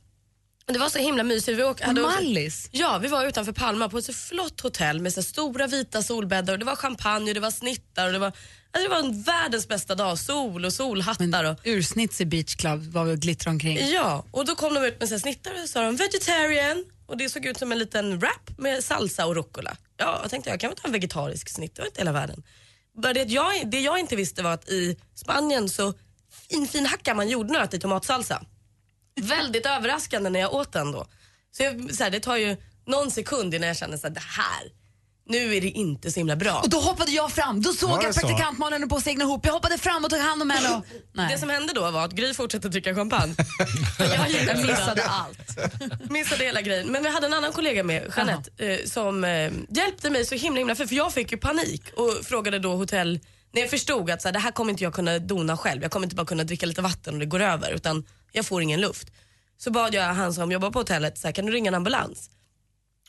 Det 0.74 0.80
var 0.80 0.90
så 0.90 1.00
himla 1.00 1.24
mysigt. 1.24 1.60
Vi 1.60 1.64
åk, 1.64 1.82
hade 1.82 2.02
Mallis? 2.02 2.70
Ja, 2.72 2.98
vi 2.98 3.08
var 3.08 3.26
utanför 3.26 3.52
Palma 3.52 3.90
på 3.90 3.98
ett 3.98 4.06
så 4.06 4.14
flott 4.14 4.62
hotell 4.62 5.02
med 5.02 5.14
så 5.14 5.24
stora 5.24 5.68
vita 5.68 6.04
solbäddar 6.04 6.54
och 6.54 6.60
det 6.60 6.66
var 6.66 6.76
champagne 6.76 7.30
och 7.30 7.34
det 7.34 7.40
var 7.40 7.52
snittar 7.52 8.08
och 8.08 8.14
det 8.14 8.20
var, 8.20 8.28
alltså 8.28 8.90
det 8.90 8.90
var 8.90 9.00
en 9.00 9.22
världens 9.22 9.68
bästa 9.68 9.96
dag. 9.96 10.20
Sol 10.20 10.66
och 10.66 10.74
solhattar 10.74 11.44
och 11.44 11.60
Ursnitts 11.64 12.22
i 12.22 12.26
Beach 12.26 12.56
Club 12.56 12.84
var 12.84 13.04
vi 13.06 13.14
och 13.14 13.20
glittrade 13.20 13.54
omkring. 13.54 13.90
Ja, 13.90 14.26
och 14.32 14.46
då 14.46 14.56
kom 14.56 14.74
de 14.74 14.84
ut 14.86 15.00
med 15.00 15.10
så 15.10 15.16
här 15.16 15.20
snittar 15.20 15.52
och 15.54 15.60
så 15.60 15.68
sa 15.68 15.82
de 15.82 15.96
vegetarian 15.96 16.86
och 17.06 17.18
det 17.18 17.30
såg 17.30 17.46
ut 17.46 17.58
som 17.58 17.72
en 17.72 17.80
liten 17.80 18.20
wrap 18.20 18.58
med 18.58 18.84
salsa 18.84 19.26
och 19.26 19.36
rucola. 19.36 19.78
Ja, 19.98 20.20
jag 20.22 20.32
tänkte 20.32 20.50
jag 20.50 20.60
kan 20.60 20.70
väl 20.70 20.78
ta 20.78 20.88
en 20.88 20.94
vegetarisk 20.94 21.50
snitt, 21.50 21.76
det 21.76 21.82
var 21.82 21.88
inte 21.88 22.02
hela 22.02 22.12
världen. 22.12 22.44
Bara 23.02 23.14
det, 23.14 23.24
jag, 23.24 23.72
det 23.72 23.80
jag 23.80 24.00
inte 24.00 24.16
visste 24.16 24.44
var 24.44 24.54
att 24.54 24.70
i 24.70 24.98
Spanien 25.16 25.70
så 25.70 25.94
fin, 26.50 26.68
fin 26.68 26.86
hackar 26.86 27.16
man 27.16 27.30
jordnöt 27.30 27.74
i 27.74 27.80
tomatsalsa. 27.80 28.42
Väldigt 29.22 29.66
överraskande 29.66 30.30
när 30.30 30.40
jag 30.40 30.54
åt 30.54 30.72
den 30.72 30.92
då. 30.92 31.08
Så, 31.52 31.64
jag, 31.64 31.96
så 31.96 32.04
här, 32.04 32.12
det 32.12 32.20
tar 32.20 32.38
ju 32.38 32.58
någon 32.88 33.12
sekund 33.12 33.54
innan 33.54 33.68
jag 33.68 33.78
känner 33.78 33.96
att 33.96 34.14
det 34.14 34.20
här, 34.20 34.72
nu 35.28 35.56
är 35.56 35.62
det 35.62 35.70
inte 35.70 36.12
så 36.12 36.20
himla 36.20 36.36
bra. 36.36 36.60
Och 36.60 36.70
då 36.70 36.80
hoppade 36.80 37.12
jag 37.12 37.32
fram. 37.32 37.62
Då 37.62 37.74
såg 37.74 38.04
jag 38.04 38.16
så? 38.16 38.22
praktikant 38.22 38.58
Malin 38.58 38.82
höll 38.82 38.90
på 38.90 38.96
att 38.96 39.04
segna 39.04 39.24
ihop. 39.24 39.46
Jag 39.46 39.54
hoppade 39.54 39.78
fram 39.78 40.04
och 40.04 40.10
tog 40.10 40.20
hand 40.20 40.42
om 40.42 40.50
henne. 40.50 40.76
Och... 40.76 40.86
Nej. 41.14 41.32
Det 41.32 41.40
som 41.40 41.50
hände 41.50 41.74
då 41.74 41.92
var 41.92 42.06
att 42.06 42.12
Gry 42.12 42.34
fortsatte 42.34 42.70
dricka 42.70 42.96
champagne. 42.96 43.36
jag, 44.48 44.58
missade 44.58 45.04
allt. 45.04 45.40
missade 46.10 46.44
hela 46.44 46.62
grejen. 46.62 46.88
Men 46.88 47.04
vi 47.04 47.10
hade 47.10 47.26
en 47.26 47.34
annan 47.34 47.52
kollega 47.52 47.84
med, 47.84 48.14
Jeanette, 48.18 48.66
eh, 48.66 48.86
som 48.86 49.24
eh, 49.24 49.52
hjälpte 49.70 50.10
mig 50.10 50.26
så 50.26 50.36
himla 50.36 50.60
himla 50.60 50.76
för, 50.76 50.86
för 50.86 50.96
jag 50.96 51.14
fick 51.14 51.32
ju 51.32 51.38
panik 51.38 51.84
och 51.96 52.26
frågade 52.26 52.60
då 52.60 52.76
hotell 52.76 53.20
när 53.52 53.62
jag 53.62 53.70
förstod 53.70 54.10
att 54.10 54.22
så 54.22 54.28
här, 54.28 54.34
det 54.34 54.40
här 54.40 54.52
kommer 54.52 54.72
inte 54.72 54.84
jag 54.84 54.94
kunna 54.94 55.20
dona 55.20 55.58
själv. 55.58 55.82
Jag 55.82 55.92
kommer 55.92 56.06
inte 56.06 56.16
bara 56.16 56.26
kunna 56.26 56.44
dricka 56.44 56.66
lite 56.66 56.82
vatten 56.82 57.14
och 57.14 57.20
det 57.20 57.26
går 57.26 57.42
över 57.42 57.72
utan 57.72 58.06
jag 58.36 58.46
får 58.46 58.62
ingen 58.62 58.82
luft. 58.82 59.12
Så 59.58 59.72
bad 59.72 59.94
jag 59.94 60.04
han 60.04 60.34
som 60.34 60.52
jobbar 60.52 60.72
på 60.72 60.80
hotellet, 60.80 61.18
så 61.18 61.28
här, 61.28 61.34
kan 61.34 61.46
du 61.46 61.52
ringa 61.52 61.68
en 61.68 61.76
ambulans? 61.76 62.30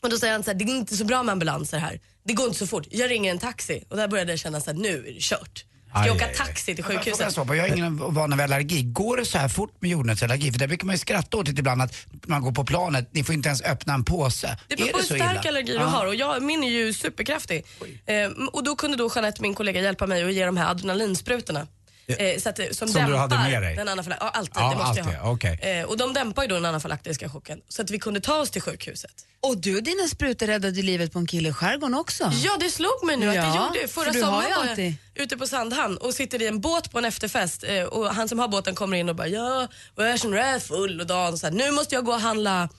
Och 0.01 0.09
då 0.09 0.17
säger 0.17 0.33
han 0.33 0.43
så 0.43 0.51
här, 0.51 0.57
det 0.57 0.63
är 0.65 0.77
inte 0.77 0.97
så 0.97 1.05
bra 1.05 1.23
med 1.23 1.33
ambulanser 1.33 1.77
här. 1.77 1.99
Det 2.23 2.33
går 2.33 2.45
inte 2.45 2.59
så 2.59 2.67
fort. 2.67 2.87
Jag 2.91 3.11
ringer 3.11 3.31
en 3.31 3.39
taxi. 3.39 3.83
Och 3.89 3.97
där 3.97 4.07
började 4.07 4.31
jag 4.31 4.39
känna 4.39 4.61
så 4.61 4.71
här, 4.71 4.77
nu 4.77 5.07
är 5.07 5.13
det 5.13 5.21
kört. 5.21 5.65
Ska 5.89 5.99
Aj, 5.99 6.07
jag 6.07 6.15
åka 6.15 6.27
taxi 6.27 6.75
till 6.75 6.77
jag 6.77 6.85
sjukhuset? 6.85 7.33
svara 7.33 7.45
på? 7.47 7.55
Jag 7.55 7.63
har 7.69 7.75
ingen 7.75 7.97
vana 8.13 8.35
vid 8.35 8.43
allergi. 8.43 8.83
Går 8.83 9.17
det 9.17 9.25
så 9.25 9.37
här 9.37 9.47
fort 9.47 9.81
med 9.81 9.91
jordnötsallergi? 9.91 10.51
För 10.51 10.59
det 10.59 10.67
brukar 10.67 10.85
man 10.85 10.95
ju 10.95 10.99
skratta 10.99 11.37
åt 11.37 11.45
det 11.45 11.59
ibland 11.59 11.81
att 11.81 11.95
man 12.25 12.41
går 12.41 12.51
på 12.51 12.65
planet, 12.65 13.09
ni 13.13 13.23
får 13.23 13.35
inte 13.35 13.47
ens 13.49 13.61
öppna 13.61 13.93
en 13.93 14.03
påse. 14.03 14.57
Det 14.67 14.75
beror 14.75 14.89
är 14.89 14.91
på 14.91 14.97
hur 14.97 15.05
stark 15.05 15.21
illa? 15.21 15.49
allergi 15.49 15.73
du 15.73 15.79
har 15.79 16.05
och 16.05 16.15
jag, 16.15 16.43
min 16.43 16.63
är 16.63 16.69
ju 16.69 16.93
superkraftig. 16.93 17.65
Eh, 18.05 18.29
och 18.51 18.63
då 18.63 18.75
kunde 18.75 18.97
då 18.97 19.11
Jeanette, 19.15 19.41
min 19.41 19.53
kollega, 19.53 19.81
hjälpa 19.81 20.07
mig 20.07 20.23
att 20.23 20.33
ge 20.33 20.45
de 20.45 20.57
här 20.57 20.71
adrenalinsprutorna. 20.71 21.67
Eh, 22.09 22.39
så 22.39 22.49
att, 22.49 22.55
det- 22.55 22.77
som 22.77 22.87
Som 22.87 23.05
du 23.05 23.15
hade 23.15 23.37
med 23.37 23.61
dig? 23.63 23.75
den 23.75 23.87
anafyla- 23.89 24.17
Ja, 24.19 24.29
alltid. 24.29 24.51
Ja, 24.55 24.69
det 24.69 24.75
måste 24.75 25.01
alltid, 25.01 25.13
jag 25.15 25.19
ha. 25.19 25.31
okej. 25.31 25.59
Eh, 25.61 25.83
och 25.85 25.97
de 25.97 26.13
dämpar 26.13 26.41
ju 26.41 26.47
då 26.47 26.55
den 26.55 26.65
anafylaktiska 26.65 27.29
chocken 27.29 27.61
så 27.69 27.81
att 27.81 27.89
vi 27.89 27.99
kunde 27.99 28.19
ta 28.19 28.35
oss 28.39 28.49
till 28.51 28.61
sjukhuset. 28.61 29.11
Och 29.41 29.57
du 29.57 29.77
och 29.77 29.83
dina 29.83 30.07
sprutor 30.07 30.47
räddade 30.47 30.81
livet 30.81 31.13
på 31.13 31.19
en 31.19 31.27
kille 31.27 31.49
i 31.49 31.53
skärgården 31.53 31.95
också. 31.95 32.31
Ja, 32.33 32.57
det 32.59 32.69
slog 32.69 33.03
mig 33.05 33.17
nu 33.17 33.29
att 33.29 33.35
Ja, 33.35 33.41
det 33.73 33.77
gjorde. 33.79 33.87
Förra 33.87 34.13
för 34.13 34.19
sommaren 34.19 34.51
var 34.57 34.83
jag 34.83 34.93
ute 35.15 35.37
på 35.37 35.47
Sandhamn 35.47 35.97
och 35.97 36.13
sitter 36.13 36.41
i 36.41 36.47
en 36.47 36.61
båt 36.61 36.91
på 36.91 36.97
en 36.97 37.05
efterfest 37.05 37.63
eh, 37.63 37.83
och 37.83 38.15
han 38.15 38.29
som 38.29 38.39
har 38.39 38.47
båten 38.47 38.75
kommer 38.75 38.97
in 38.97 39.09
och 39.09 39.15
bara 39.15 39.27
ja, 39.27 39.67
och 39.95 40.03
jag 40.05 40.19
känner 40.19 40.59
full 40.59 41.01
och 41.01 41.07
dagen 41.07 41.37
så 41.37 41.47
här, 41.47 41.53
nu 41.53 41.71
måste 41.71 41.95
jag 41.95 42.05
gå 42.05 42.11
och 42.13 42.21
handla, 42.21 42.69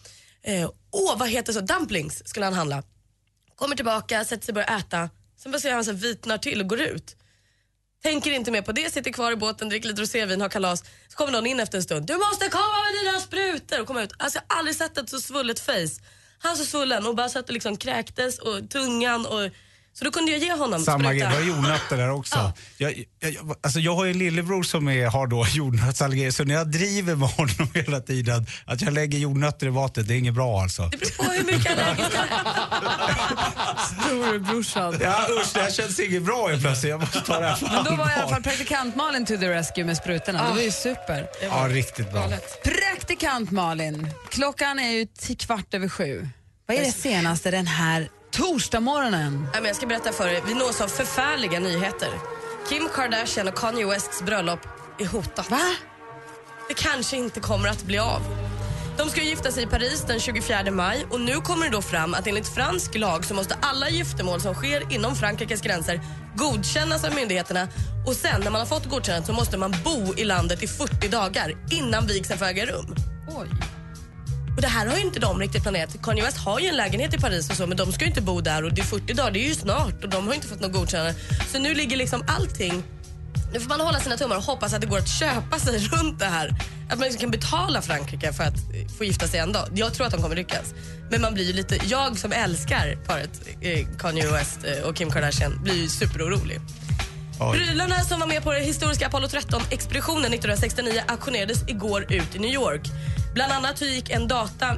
eh, 0.43 0.71
åh 0.91 1.19
vad 1.19 1.29
heter 1.29 1.53
så, 1.53 1.61
dumplings 1.61 2.29
skulle 2.29 2.47
han 2.47 2.55
handla. 2.55 2.83
Kommer 3.57 3.77
tillbaka, 3.77 4.25
sätter 4.25 4.45
sig 4.45 4.53
och 4.53 4.55
börjar 4.55 4.79
äta. 4.79 5.11
Sen 5.43 5.53
bara 5.53 5.61
ser 5.61 5.69
jag 5.69 5.75
han 5.75 5.85
så 5.85 5.91
här 5.93 5.99
vitnar 5.99 6.39
till 6.39 6.61
och 6.61 6.69
går 6.69 6.81
ut. 6.81 7.17
Tänker 8.03 8.31
inte 8.31 8.51
mer 8.51 8.63
på 8.63 8.73
det, 8.73 8.93
sitter 8.93 9.11
kvar 9.13 9.33
i 9.33 9.37
båten, 9.37 9.69
dricker 9.69 9.89
lite 9.89 10.03
rosévin, 10.03 10.41
har 10.41 10.49
kalas. 10.49 10.85
Så 11.09 11.17
kommer 11.17 11.33
någon 11.33 11.47
in 11.47 11.61
efter 11.61 11.79
en 11.79 11.83
stund. 11.83 12.07
Du 12.07 12.17
måste 12.17 12.49
komma 12.49 12.83
med 12.85 13.05
dina 13.05 13.21
sprutor! 13.21 13.81
Och 13.81 13.87
komma 13.87 14.03
ut. 14.03 14.13
Alltså, 14.17 14.39
jag 14.39 14.55
har 14.55 14.59
aldrig 14.59 14.77
sett 14.77 14.99
ett 14.99 15.11
så 15.11 15.21
svullet 15.21 15.61
face. 15.61 16.03
Han 16.39 16.57
så 16.57 16.65
svullen 16.65 17.07
och 17.07 17.15
bara 17.15 17.29
satt 17.29 17.49
och 17.49 17.53
liksom 17.53 17.77
kräktes 17.77 18.39
och 18.39 18.71
tungan 18.71 19.27
och... 19.27 19.51
Så 19.99 20.05
då 20.05 20.11
kunde 20.11 20.33
jag 20.33 20.41
ge 20.41 20.53
honom 20.53 20.81
Samma 20.81 20.99
spruta. 20.99 21.15
grej, 21.15 21.29
det 21.29 21.35
var 21.35 21.57
jordnötter 21.57 21.97
där 21.97 22.11
också. 22.19 22.53
Jag, 22.77 23.05
jag, 23.21 23.33
jag, 23.33 23.57
alltså 23.63 23.81
jag 23.81 23.95
har 23.95 24.05
ju 24.05 24.11
en 24.11 24.19
lillebror 24.19 24.63
som 24.63 24.89
är, 24.89 25.07
har 25.07 25.27
då 25.27 25.47
jordnötsallergi 25.53 26.33
så 26.33 26.45
när 26.45 26.55
jag 26.55 26.71
driver 26.71 27.15
med 27.15 27.29
honom 27.29 27.69
hela 27.75 28.01
tiden 28.01 28.47
att 28.67 28.81
jag 28.83 28.93
lägger 28.93 29.19
jordnötter 29.19 29.67
i 29.67 29.71
vattnet, 29.71 30.09
det 30.09 30.15
är 30.15 30.19
inget 30.19 30.35
bra 30.35 30.61
alltså. 30.63 30.83
Det 30.89 30.97
beror 30.99 31.11
på 31.27 31.33
hur 31.33 31.45
mycket 31.45 31.79
allergisk 31.79 32.17
han 32.17 32.29
Storebrorsan. 34.03 34.99
Ja 35.01 35.27
usch, 35.41 35.51
det 35.55 35.61
här 35.61 35.71
känns 35.71 36.01
inget 36.01 36.23
bra 36.23 36.49
helt 36.49 36.63
plötsligt. 36.63 36.91
Jag 36.91 37.01
måste 37.01 37.21
ta 37.21 37.41
det 37.41 37.47
här 37.47 37.57
på 37.57 37.67
Men 37.73 37.85
då 37.85 37.91
var 37.97 38.11
i 38.11 38.15
alla 38.15 38.29
fall 38.29 38.43
praktikant 38.43 38.97
Malin 38.97 39.27
to 39.27 39.37
the 39.37 39.49
rescue 39.49 39.85
med 39.85 39.97
sprutorna. 39.97 40.45
Det 40.49 40.55
var 40.55 40.63
ju 40.63 40.71
super. 40.71 41.27
Ja, 41.43 41.67
riktigt 41.71 42.13
bra. 42.13 42.29
Praktikant 42.65 43.51
Malin, 43.51 44.11
klockan 44.29 44.79
är 44.79 44.91
ju 44.91 45.07
till 45.07 45.37
kvart 45.37 45.75
över 45.75 45.89
sju. 45.89 46.29
Vad 46.67 46.77
är 46.77 46.81
det 46.81 46.93
senaste 46.93 47.51
den 47.51 47.67
här 47.67 48.09
torsdagsmorgonen? 48.39 49.49
Men 49.53 49.65
jag 49.65 49.77
ska 49.77 49.87
berätta 49.87 50.13
för 50.13 50.29
er. 50.29 50.43
Vi 50.47 50.55
nås 50.55 50.81
av 50.81 50.89
förfärliga 50.89 51.61
nyheter. 51.61 52.09
Kim 52.69 52.89
Kardashian 52.95 53.49
och 53.49 53.55
Kanye 53.55 53.87
Wests 53.87 54.23
bröllop 54.23 54.61
är 54.99 55.07
hotat. 55.07 55.51
Va? 55.51 55.61
Det 56.69 56.75
kanske 56.75 57.17
inte 57.17 57.41
kommer 57.41 57.69
att 57.69 57.83
bli 57.83 57.99
av. 57.99 58.23
De 58.99 59.09
ska 59.09 59.23
gifta 59.23 59.51
sig 59.51 59.63
i 59.63 59.67
Paris 59.67 60.05
den 60.09 60.21
24 60.21 60.71
maj 60.71 61.07
och 61.11 61.21
nu 61.21 61.35
kommer 61.35 61.67
det 61.67 61.73
då 61.73 61.83
fram 61.83 62.15
att 62.15 62.27
enligt 62.27 62.49
fransk 62.49 62.95
lag 62.95 63.25
så 63.25 63.35
måste 63.35 63.59
alla 63.63 63.89
giftermål 63.89 64.41
som 64.41 64.55
sker 64.55 64.93
inom 64.93 65.15
Frankrikes 65.15 65.61
gränser 65.61 66.01
godkännas 66.37 67.05
av 67.05 67.15
myndigheterna 67.15 67.69
och 68.07 68.15
sen 68.15 68.41
när 68.41 68.51
man 68.51 68.61
har 68.61 68.67
fått 68.67 68.87
godkännandet 68.87 69.27
så 69.27 69.33
måste 69.33 69.59
man 69.59 69.75
bo 69.85 70.15
i 70.17 70.25
landet 70.25 70.63
i 70.63 70.67
40 70.67 71.09
dagar 71.09 71.55
innan 71.71 72.07
vigseln 72.07 72.39
får 72.39 72.47
äga 72.47 72.67
rum. 72.67 72.95
Oj. 73.29 73.78
Och 74.59 74.63
det 74.63 74.69
här 74.69 74.87
har 74.87 74.97
ju 74.97 75.03
inte 75.03 75.21
de 75.21 75.41
riktigt 75.41 75.63
planerat. 75.63 76.03
Kanye 76.03 76.25
West 76.25 76.37
har 76.37 76.61
ju 76.61 76.67
en 76.67 76.77
lägenhet 76.77 77.15
i 77.15 77.19
Paris 77.19 77.51
och 77.51 77.57
så 77.57 77.67
men 77.67 77.77
de 77.77 77.93
ska 77.93 78.05
ju 78.05 78.09
inte 78.09 78.21
bo 78.21 78.41
där 78.41 78.65
och 78.65 78.75
det 78.75 78.81
är 78.81 78.85
40 78.85 79.15
dagar, 79.15 79.31
det 79.31 79.39
är 79.39 79.49
ju 79.49 79.55
snart 79.55 80.05
och 80.05 80.11
de 80.11 80.27
har 80.27 80.35
inte 80.35 80.47
fått 80.47 80.61
något 80.61 80.73
godkännande. 80.73 81.15
Så 81.53 81.59
nu 81.59 81.75
ligger 81.75 81.97
liksom 81.97 82.25
allting 82.29 82.83
nu 83.53 83.61
får 83.61 83.69
man 83.69 83.81
hålla 83.81 84.01
sina 84.01 84.17
tummar 84.17 84.37
och 84.37 84.43
hoppas 84.43 84.75
att 84.75 84.81
det 84.81 84.87
går 84.87 84.99
att 84.99 85.09
köpa 85.09 85.59
sig 85.59 85.79
runt 85.93 86.19
det 86.19 86.25
här. 86.25 86.49
Att 86.91 86.99
man 86.99 87.09
liksom 87.09 87.21
kan 87.21 87.31
betala 87.31 87.83
Frankrike 87.83 88.33
för 88.33 88.45
att 88.45 88.57
få 88.99 89.05
gifta 89.05 89.27
sig 89.27 89.41
en 89.41 89.53
dag. 89.53 89.69
Jag 89.75 89.95
tror 89.95 90.07
att 90.07 90.13
de 90.13 90.23
kommer 90.23 90.37
lyckas. 90.37 90.75
Men 91.11 91.21
man 91.21 91.35
blir 91.35 91.45
ju 91.45 91.53
lite, 91.53 91.79
jag 91.85 92.19
som 92.19 92.33
älskar 92.33 92.99
paret 93.07 93.31
eh, 93.61 93.87
Kanye 93.99 94.33
West 94.33 94.59
eh, 94.65 94.89
och 94.89 94.97
Kim 94.97 95.11
Kardashian 95.11 95.63
blir 95.63 95.75
ju 95.75 95.89
superorolig. 95.89 96.61
Prylarna 97.53 98.01
som 98.01 98.21
var 98.21 98.27
med 98.27 98.43
på 98.43 98.53
den 98.53 98.65
historiska 98.65 99.07
Apollo 99.07 99.27
13-expeditionen 99.27 100.35
1969 100.35 101.03
auktionerades 101.09 101.69
igår 101.69 102.13
ut 102.13 102.37
i 102.37 102.39
New 102.39 102.51
York. 102.51 102.83
Bland 103.39 103.53
annat 103.53 103.81
gick 103.83 104.11
en 104.11 104.29
data 104.29 104.77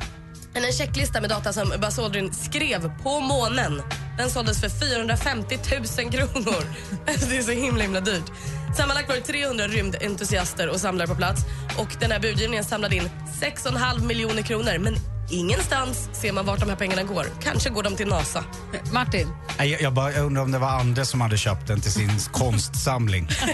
en 0.54 0.72
checklista 0.72 1.20
med 1.20 1.30
data 1.30 1.52
som 1.52 1.72
Buzz 1.80 1.98
Aldrin 1.98 2.32
skrev 2.32 3.02
på 3.02 3.20
månen. 3.20 3.82
Den 4.18 4.30
såldes 4.30 4.60
för 4.60 4.68
450 4.68 5.58
000 6.02 6.12
kronor. 6.12 6.64
Det 7.06 7.36
är 7.36 7.42
så 7.42 7.50
himla 7.50 7.82
himla 7.82 8.00
dyrt. 8.00 8.32
Sammanlagt 8.76 9.08
var 9.08 9.16
det 9.16 9.22
300 9.22 9.66
rymdentusiaster 9.66 10.68
och 10.68 10.80
samlare 10.80 11.08
på 11.08 11.14
plats. 11.14 11.42
Och 11.78 11.96
den 12.00 12.10
här 12.10 12.20
budgivningen 12.20 12.64
samlade 12.64 12.96
in 12.96 13.10
6,5 13.40 14.06
miljoner 14.06 14.42
kronor. 14.42 14.78
Men 14.78 14.94
ingenstans 15.30 16.08
ser 16.12 16.32
man 16.32 16.46
vart 16.46 16.60
de 16.60 16.68
här 16.68 16.76
pengarna 16.76 17.02
går. 17.02 17.26
Kanske 17.42 17.70
går 17.70 17.82
de 17.82 17.96
till 17.96 18.06
NASA. 18.08 18.44
Martin? 18.92 19.28
Nej, 19.58 19.70
Jag, 19.70 19.80
jag, 19.82 19.92
bara, 19.94 20.12
jag 20.12 20.26
undrar 20.26 20.42
om 20.42 20.52
det 20.52 20.58
var 20.58 20.68
Anders 20.68 21.08
som 21.08 21.20
hade 21.20 21.36
köpt 21.38 21.66
den 21.66 21.80
till 21.80 21.92
sin 21.92 22.10
konstsamling. 22.32 23.28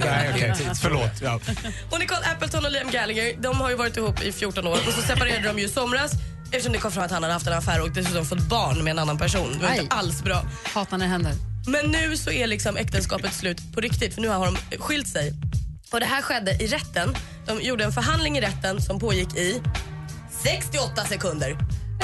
Nej, 0.00 0.30
okej. 0.34 0.54
Förlåt. 0.82 1.10
Ja. 1.22 1.40
Och 1.90 1.98
Nicole 1.98 2.26
Appleton 2.34 2.64
och 2.64 2.72
Liam 2.72 2.90
Gallagher 2.90 3.34
de 3.40 3.60
har 3.60 3.70
ju 3.70 3.76
varit 3.76 3.96
ihop 3.96 4.22
i 4.22 4.32
14 4.32 4.66
år 4.66 4.72
och 4.86 4.92
så 4.92 5.02
separerade 5.02 5.48
de 5.48 5.58
ju 5.58 5.64
i 5.64 5.68
somras 5.68 6.12
eftersom 6.44 6.72
det 6.72 6.78
kom 6.78 6.92
fram 6.92 7.04
att 7.04 7.10
han 7.10 7.22
hade 7.22 7.32
haft 7.32 7.46
en 7.46 7.52
affär 7.52 7.82
och 7.82 7.90
dessutom 7.90 8.26
fått 8.26 8.40
barn 8.48 8.84
med 8.84 8.90
en 8.90 8.98
annan 8.98 9.18
person. 9.18 9.52
Det 9.52 9.58
var 9.66 9.72
Aj. 9.72 9.78
inte 9.78 9.94
alls 9.94 10.22
bra. 10.22 10.42
Hatar 10.74 10.98
när 10.98 11.04
det 11.06 11.12
händer. 11.12 11.32
Men 11.66 11.86
nu 11.86 12.16
så 12.16 12.30
är 12.30 12.46
liksom 12.46 12.76
äktenskapet 12.76 13.34
slut 13.34 13.58
på 13.74 13.80
riktigt 13.80 14.14
för 14.14 14.20
nu 14.20 14.28
har 14.28 14.46
de 14.46 14.78
skilt 14.78 15.08
sig. 15.08 15.32
Och 15.92 16.00
det 16.00 16.06
här 16.06 16.22
skedde 16.22 16.50
i 16.52 16.66
rätten. 16.66 17.14
De 17.46 17.60
gjorde 17.60 17.84
en 17.84 17.92
förhandling 17.92 18.38
i 18.38 18.40
rätten 18.40 18.82
som 18.82 18.98
pågick 19.00 19.36
i 19.36 19.62
68 20.42 21.04
sekunder. 21.04 21.56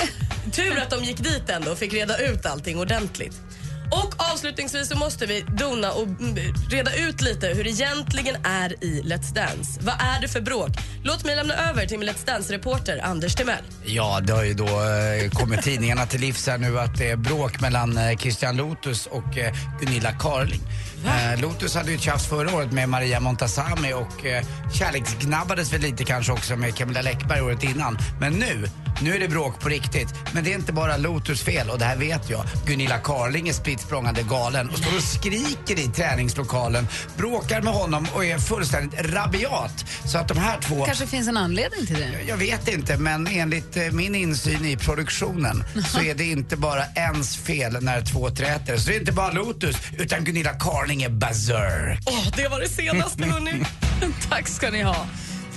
Tur 0.53 0.79
att 0.79 0.91
de 0.91 1.05
gick 1.05 1.19
dit 1.19 1.51
ändå 1.51 1.71
och 1.71 1.79
fick 1.79 1.93
reda 1.95 2.19
ut 2.19 2.47
allting 2.47 2.79
ordentligt. 2.79 3.44
Och 3.91 4.15
avslutningsvis 4.33 4.89
så 4.89 4.99
måste 4.99 5.27
vi 5.27 5.45
dona 5.49 5.93
och 5.93 6.07
mm, 6.07 6.37
reda 6.71 6.97
ut 6.97 7.21
lite 7.21 7.47
hur 7.47 7.65
det 7.65 7.71
egentligen 7.71 8.37
är 8.45 8.85
i 8.85 9.03
Let's 9.03 9.35
Dance. 9.35 9.81
Vad 9.83 9.95
är 9.95 10.21
det 10.21 10.29
för 10.29 10.41
bråk? 10.41 10.71
Låt 11.05 11.25
mig 11.25 11.37
lämna 11.37 11.55
över 11.55 11.87
till 11.87 11.99
min 11.99 12.09
Let's 12.09 12.27
Dance-reporter 12.27 13.01
Anders 13.03 13.35
Timell. 13.35 13.65
Ja, 13.85 14.21
det 14.21 14.33
har 14.33 14.45
ju 14.45 14.55
då 14.55 14.67
eh, 14.67 15.31
kommit 15.31 15.63
tidningarna 15.63 16.07
till 16.07 16.21
livs 16.21 16.47
här 16.47 16.59
nu 16.59 16.81
att 16.81 16.99
det 16.99 17.11
är 17.11 17.17
bråk 17.17 17.61
mellan 17.61 17.99
eh, 17.99 18.17
Christian 18.17 18.57
Lotus 18.57 19.07
och 19.07 19.39
eh, 19.39 19.55
Gunilla 19.81 20.13
Carling. 20.13 20.61
Eh, 21.07 21.41
Lotus 21.41 21.75
hade 21.75 21.91
ju 21.91 21.97
ett 21.97 22.03
tjafs 22.03 22.27
förra 22.27 22.55
året 22.57 22.73
med 22.73 22.89
Maria 22.89 23.21
Montazami 23.21 23.93
och 23.93 24.27
eh, 24.27 24.45
kärleksgnabbades 24.73 25.73
väl 25.73 25.81
lite 25.81 26.05
kanske 26.05 26.33
också 26.33 26.57
med 26.57 26.77
Camilla 26.77 27.03
Läckberg 27.03 27.41
året 27.41 27.63
innan. 27.63 27.99
Men 28.21 28.33
nu, 28.33 28.67
nu 29.03 29.15
är 29.15 29.21
det 29.21 29.29
bråk 29.29 29.61
på 29.61 29.69
riktigt. 29.69 30.15
Men 30.33 30.45
det 30.45 30.53
är 30.53 30.55
inte 30.55 30.73
bara 30.73 30.97
Lotus 30.97 31.43
fel 31.43 31.71
och 31.71 31.79
det 31.79 31.85
här 31.85 31.97
vet 31.97 32.31
jag. 32.31 32.45
Gunilla 32.67 32.99
Carling 32.99 33.49
är 33.49 33.53
spritt 33.53 33.91
galen 34.29 34.71
och 34.71 34.79
står 34.79 34.97
och 34.97 35.03
skriker 35.03 35.79
i 35.79 35.89
träningslokalen, 35.89 36.87
bråkar 37.17 37.63
med 37.63 37.73
honom 37.73 38.07
och 38.15 38.25
är 38.25 38.39
fullständigt 38.39 39.01
rabiat. 39.01 39.85
Så 40.05 40.19
att 40.19 40.29
de 40.29 40.39
här 40.39 40.61
två... 40.61 40.85
kanske 40.85 41.07
finns 41.07 41.29
en 41.29 41.37
anledning 41.37 41.87
till 41.87 41.97
det. 41.97 42.23
Jag 42.29 42.37
vet 42.37 42.69
inte, 42.69 42.97
men 42.97 43.27
enligt 43.27 43.77
eh, 43.77 43.83
min 43.93 44.15
insyn 44.15 44.65
i 44.65 44.77
produktionen 44.77 45.65
så 45.89 46.01
är 46.01 46.15
det 46.15 46.25
inte 46.25 46.57
bara 46.57 46.85
ens 46.97 47.37
fel 47.37 47.77
när 47.81 48.03
två 48.03 48.31
träter. 48.31 48.77
Så 48.77 48.89
det 48.89 48.97
är 48.97 49.01
inte 49.01 49.13
bara 49.13 49.33
Lotus, 49.33 49.77
utan 49.99 50.25
Gunilla 50.25 50.53
Carling 50.53 51.03
är 51.03 51.09
berserk. 51.09 52.01
Åh, 52.07 52.29
det 52.37 52.49
var 52.49 52.61
det 52.61 52.69
senaste, 52.69 53.25
hörni. 53.25 53.65
Tack 54.31 54.49
ska 54.49 54.71
ni 54.71 54.83
ha. 54.83 55.07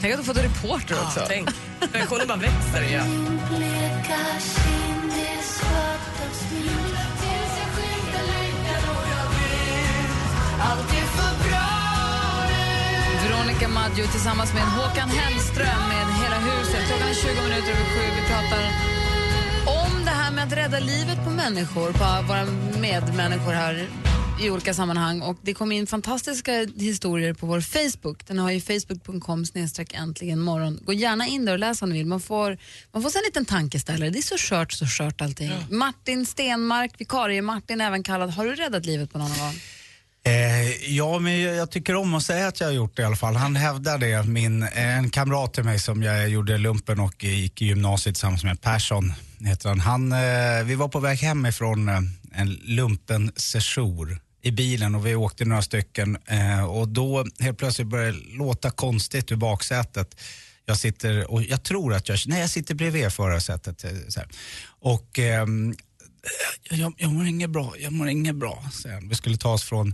Tänk 0.01 0.13
att 0.13 0.19
du 0.19 0.25
fått 0.25 0.37
en 0.37 0.43
reporter 0.43 0.95
också. 1.03 1.19
Ja, 1.19 1.25
tänk. 1.27 1.49
Reaktionen 1.93 2.27
bara 2.27 2.37
växer. 2.37 2.81
Ja. 2.93 3.03
Veronica 13.23 13.67
Maggio 13.67 14.07
tillsammans 14.11 14.53
med 14.53 14.63
Håkan 14.63 15.09
Hellström 15.09 15.87
med 15.89 16.07
Hela 16.21 16.39
huset. 16.39 16.87
Klockan 16.87 17.07
är 17.07 17.13
20 17.13 17.41
minuter 17.41 17.71
över 17.71 17.85
sju. 17.85 18.05
Vi 18.15 18.27
pratar 18.27 18.63
om 19.83 20.05
det 20.05 20.11
här 20.11 20.31
med 20.31 20.43
att 20.43 20.53
rädda 20.53 20.79
livet 20.79 21.23
på 21.23 21.29
människor, 21.29 21.91
på 21.91 22.27
våra 22.27 22.45
medmänniskor 22.81 23.53
här 23.53 23.87
i 24.39 24.49
olika 24.49 24.73
sammanhang. 24.73 25.21
Och 25.21 25.37
Det 25.41 25.53
kom 25.53 25.71
in 25.71 25.87
fantastiska 25.87 26.67
historier 26.75 27.33
på 27.33 27.45
vår 27.45 27.61
Facebook. 27.61 28.27
Den 28.27 28.39
har 28.39 28.51
ju 28.51 28.61
facebook.com 28.61 29.45
snedstreck 29.45 29.93
äntligen 29.93 30.39
morgon. 30.39 30.79
Gå 30.85 30.93
gärna 30.93 31.27
in 31.27 31.45
där 31.45 31.53
och 31.53 31.59
läs 31.59 31.81
om 31.81 31.89
ni 31.89 31.97
vill. 31.97 32.05
Man 32.05 32.19
får, 32.19 32.57
man 32.91 33.01
får 33.01 33.09
sig 33.09 33.19
en 33.19 33.25
liten 33.25 33.45
tankeställare. 33.45 34.09
Det 34.09 34.19
är 34.19 34.21
så 34.21 34.37
skört, 34.37 34.71
så 34.71 34.85
skört 34.85 35.21
allting. 35.21 35.51
Martin 35.69 36.25
Stenmark, 36.25 36.91
vikarie 36.97 37.41
Martin 37.41 37.81
även 37.81 38.03
kallad. 38.03 38.29
Har 38.29 38.45
du 38.45 38.55
räddat 38.55 38.85
livet 38.85 39.11
på 39.11 39.17
någon 39.17 39.29
gång? 39.29 39.53
Eh, 40.23 40.93
ja, 40.95 41.19
men 41.19 41.41
jag, 41.41 41.71
tycker 41.71 41.95
om 41.95 42.13
att 42.13 42.23
säga 42.23 42.47
att 42.47 42.59
jag 42.59 42.67
har 42.67 42.73
gjort 42.73 42.95
det 42.95 43.01
i 43.01 43.05
alla 43.05 43.15
fall. 43.15 43.35
Han 43.35 43.55
hävdar 43.55 43.97
det. 43.97 44.23
Min, 44.23 44.63
eh, 44.63 44.97
en 44.97 45.09
kamrat 45.09 45.53
till 45.53 45.63
mig 45.63 45.79
som 45.79 46.03
jag 46.03 46.29
gjorde 46.29 46.57
lumpen 46.57 46.99
och 46.99 47.23
gick 47.23 47.61
i 47.61 47.65
gymnasiet 47.65 48.15
tillsammans 48.15 48.43
med, 48.43 48.61
Persson 48.61 49.13
heter 49.39 49.69
han. 49.69 49.79
han 49.79 50.11
eh, 50.11 50.63
vi 50.65 50.75
var 50.75 50.87
på 50.87 50.99
väg 50.99 51.17
hem 51.17 51.45
ifrån 51.45 51.89
en 52.33 52.53
lumpen 52.63 53.31
session 53.35 54.19
i 54.41 54.51
bilen 54.51 54.95
och 54.95 55.05
vi 55.05 55.15
åkte 55.15 55.45
några 55.45 55.61
stycken 55.61 56.17
eh, 56.25 56.63
och 56.63 56.87
då 56.87 57.25
helt 57.39 57.57
plötsligt 57.57 57.87
började 57.87 58.11
det 58.11 58.37
låta 58.37 58.69
konstigt 58.69 59.31
ur 59.31 59.35
baksätet. 59.35 60.15
Jag 60.65 60.77
sitter 60.77 61.31
och 61.31 61.43
jag 61.43 61.63
tror 61.63 61.93
att 61.93 62.09
jag, 62.09 62.19
nej 62.25 62.41
jag 62.41 62.49
sitter 62.49 62.75
bredvid 62.75 63.11
förarsätet. 63.11 63.83
Eh, 63.83 63.91
så 64.07 64.19
här. 64.19 64.29
Och 64.79 65.19
eh, 65.19 65.45
jag, 66.69 66.93
jag 66.97 67.11
mår 67.11 67.25
inget 67.25 67.49
bra, 67.49 67.73
jag 67.79 67.93
mår 67.93 68.09
inget 68.09 68.35
bra, 68.35 68.63
säger 68.73 68.95
han. 68.95 69.09
Vi 69.09 69.15
skulle 69.15 69.37
ta 69.37 69.53
oss 69.53 69.63
från, 69.63 69.93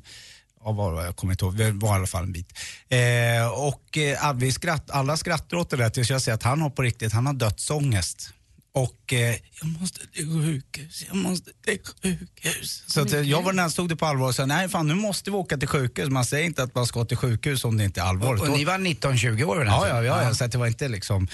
ja, 0.63 0.71
var, 0.71 1.03
jag 1.03 1.15
kommer 1.15 1.33
inte 1.33 1.45
ihåg, 1.45 1.53
vi 1.53 1.71
var 1.71 1.89
i 1.89 1.95
alla 1.95 2.07
fall 2.07 2.23
en 2.23 2.31
bit. 2.31 2.53
Eh, 2.89 3.47
och 3.47 3.97
eh, 3.97 4.33
vi 4.33 4.51
skratt, 4.51 4.91
alla 4.91 5.17
skrattar 5.17 5.57
åt 5.57 5.69
det 5.69 5.77
där 5.77 5.89
tills 5.89 6.09
jag 6.09 6.21
ser 6.21 6.33
att 6.33 6.43
han 6.43 6.61
har 6.61 6.69
på 6.69 6.81
riktigt, 6.81 7.13
han 7.13 7.25
har 7.25 7.33
dödsångest. 7.33 8.33
Och 8.75 9.13
eh, 9.13 9.35
jag 9.61 9.81
måste 9.81 10.07
till 10.07 10.25
sjukhus, 10.25 11.03
jag 11.07 11.15
måste 11.15 11.51
till 11.65 11.79
sjukhus. 12.01 12.83
Så 12.87 13.01
att, 13.01 13.13
eh, 13.13 13.21
jag 13.21 13.41
var 13.41 13.51
den 13.51 13.59
enda 13.59 13.69
som 13.69 13.83
tog 13.83 13.89
det 13.89 13.95
på 13.95 14.05
allvar 14.05 14.27
och 14.27 14.35
sa, 14.35 14.45
nej 14.45 14.69
fan 14.69 14.87
nu 14.87 14.95
måste 14.95 15.31
vi 15.31 15.37
åka 15.37 15.57
till 15.57 15.67
sjukhus. 15.67 16.09
Man 16.09 16.25
säger 16.25 16.45
inte 16.45 16.63
att 16.63 16.75
man 16.75 16.85
ska 16.85 17.05
till 17.05 17.17
sjukhus 17.17 17.65
om 17.65 17.77
det 17.77 17.83
inte 17.83 18.01
är 18.01 18.05
allvarligt. 18.05 18.43
Och, 18.43 18.49
och 18.49 18.57
ni 18.57 18.65
var 18.65 18.77
19-20 18.77 19.43
år 19.43 19.65
Ja, 19.65 19.87
ja, 19.87 20.03
ja, 20.03 20.23
ja, 20.23 20.33
så 20.33 20.45
att 20.45 20.51
det 20.51 20.57
var 20.57 20.67
inte 20.67 20.87
liksom... 20.87 21.27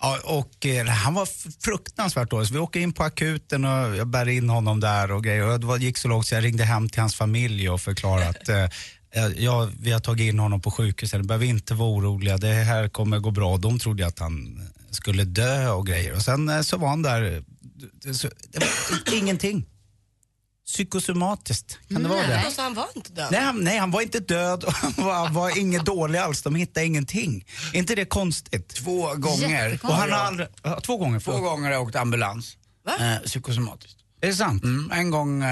Ja, 0.00 0.18
och 0.24 0.66
eh, 0.66 0.86
han 0.86 1.14
var 1.14 1.28
fruktansvärt 1.64 2.30
dålig. 2.30 2.48
Så 2.48 2.54
vi 2.54 2.60
åker 2.60 2.80
in 2.80 2.92
på 2.92 3.04
akuten 3.04 3.64
och 3.64 3.96
jag 3.96 4.06
bär 4.06 4.28
in 4.28 4.50
honom 4.50 4.80
där 4.80 5.10
och 5.10 5.24
grejer. 5.24 5.42
Och 5.42 5.78
det 5.78 5.84
gick 5.84 5.98
så 5.98 6.08
långt 6.08 6.26
så 6.26 6.34
jag 6.34 6.44
ringde 6.44 6.64
hem 6.64 6.88
till 6.88 7.00
hans 7.00 7.14
familj 7.14 7.70
och 7.70 7.80
förklarade 7.80 8.28
att 8.28 8.48
eh, 8.48 8.64
eh, 9.24 9.32
ja, 9.36 9.70
vi 9.80 9.92
har 9.92 10.00
tagit 10.00 10.28
in 10.32 10.38
honom 10.38 10.60
på 10.60 10.70
sjukhuset. 10.70 11.20
Ni 11.20 11.26
behöver 11.26 11.46
inte 11.46 11.74
vara 11.74 11.90
oroliga, 11.90 12.36
det 12.36 12.52
här 12.52 12.88
kommer 12.88 13.18
gå 13.18 13.30
bra. 13.30 13.56
De 13.56 13.78
trodde 13.78 14.06
att 14.06 14.18
han 14.18 14.62
skulle 14.90 15.24
dö 15.24 15.70
och 15.70 15.86
grejer. 15.86 16.14
Och 16.14 16.22
sen 16.22 16.48
eh, 16.48 16.60
så 16.60 16.76
var 16.76 16.88
han 16.88 17.02
där, 17.02 17.44
det, 18.02 18.14
så, 18.14 18.28
det 18.48 18.58
var 18.58 19.14
ingenting. 19.14 19.66
Psykosomatiskt, 20.66 21.78
kan 21.88 22.02
det 22.02 22.08
vara 22.08 22.26
det? 22.26 22.40
Alltså, 22.40 22.62
han 22.62 22.74
var 22.74 22.86
inte 22.96 23.12
död. 23.12 23.28
Nej 23.30 23.40
han, 23.40 23.64
nej, 23.64 23.78
han 23.78 23.90
var 23.90 24.00
inte 24.00 24.20
död 24.20 24.64
och 24.64 24.72
han 24.72 24.92
var, 24.96 25.14
han 25.14 25.34
var 25.34 25.58
inget 25.58 25.84
dålig 25.84 26.18
alls. 26.18 26.42
De 26.42 26.54
hittade 26.54 26.86
ingenting. 26.86 27.44
Är 27.72 27.78
inte 27.78 27.94
det 27.94 28.04
konstigt? 28.04 28.68
Två 28.68 29.14
gånger. 29.14 29.78
Och 29.82 29.94
han 29.94 30.12
har 30.12 30.18
aldrig, 30.18 30.48
ja, 30.62 30.80
två 30.80 30.96
gånger. 30.96 31.20
Två 31.20 31.38
gånger 31.38 31.64
har 31.64 31.72
jag 31.72 31.82
åkt 31.82 31.96
ambulans. 31.96 32.56
Va? 32.84 32.92
Eh, 33.00 33.18
psykosomatiskt. 33.24 33.98
Är 34.20 34.26
det 34.26 34.34
sant? 34.34 34.64
Mm, 34.64 34.90
en 34.92 35.10
gång 35.10 35.42
eh, 35.42 35.48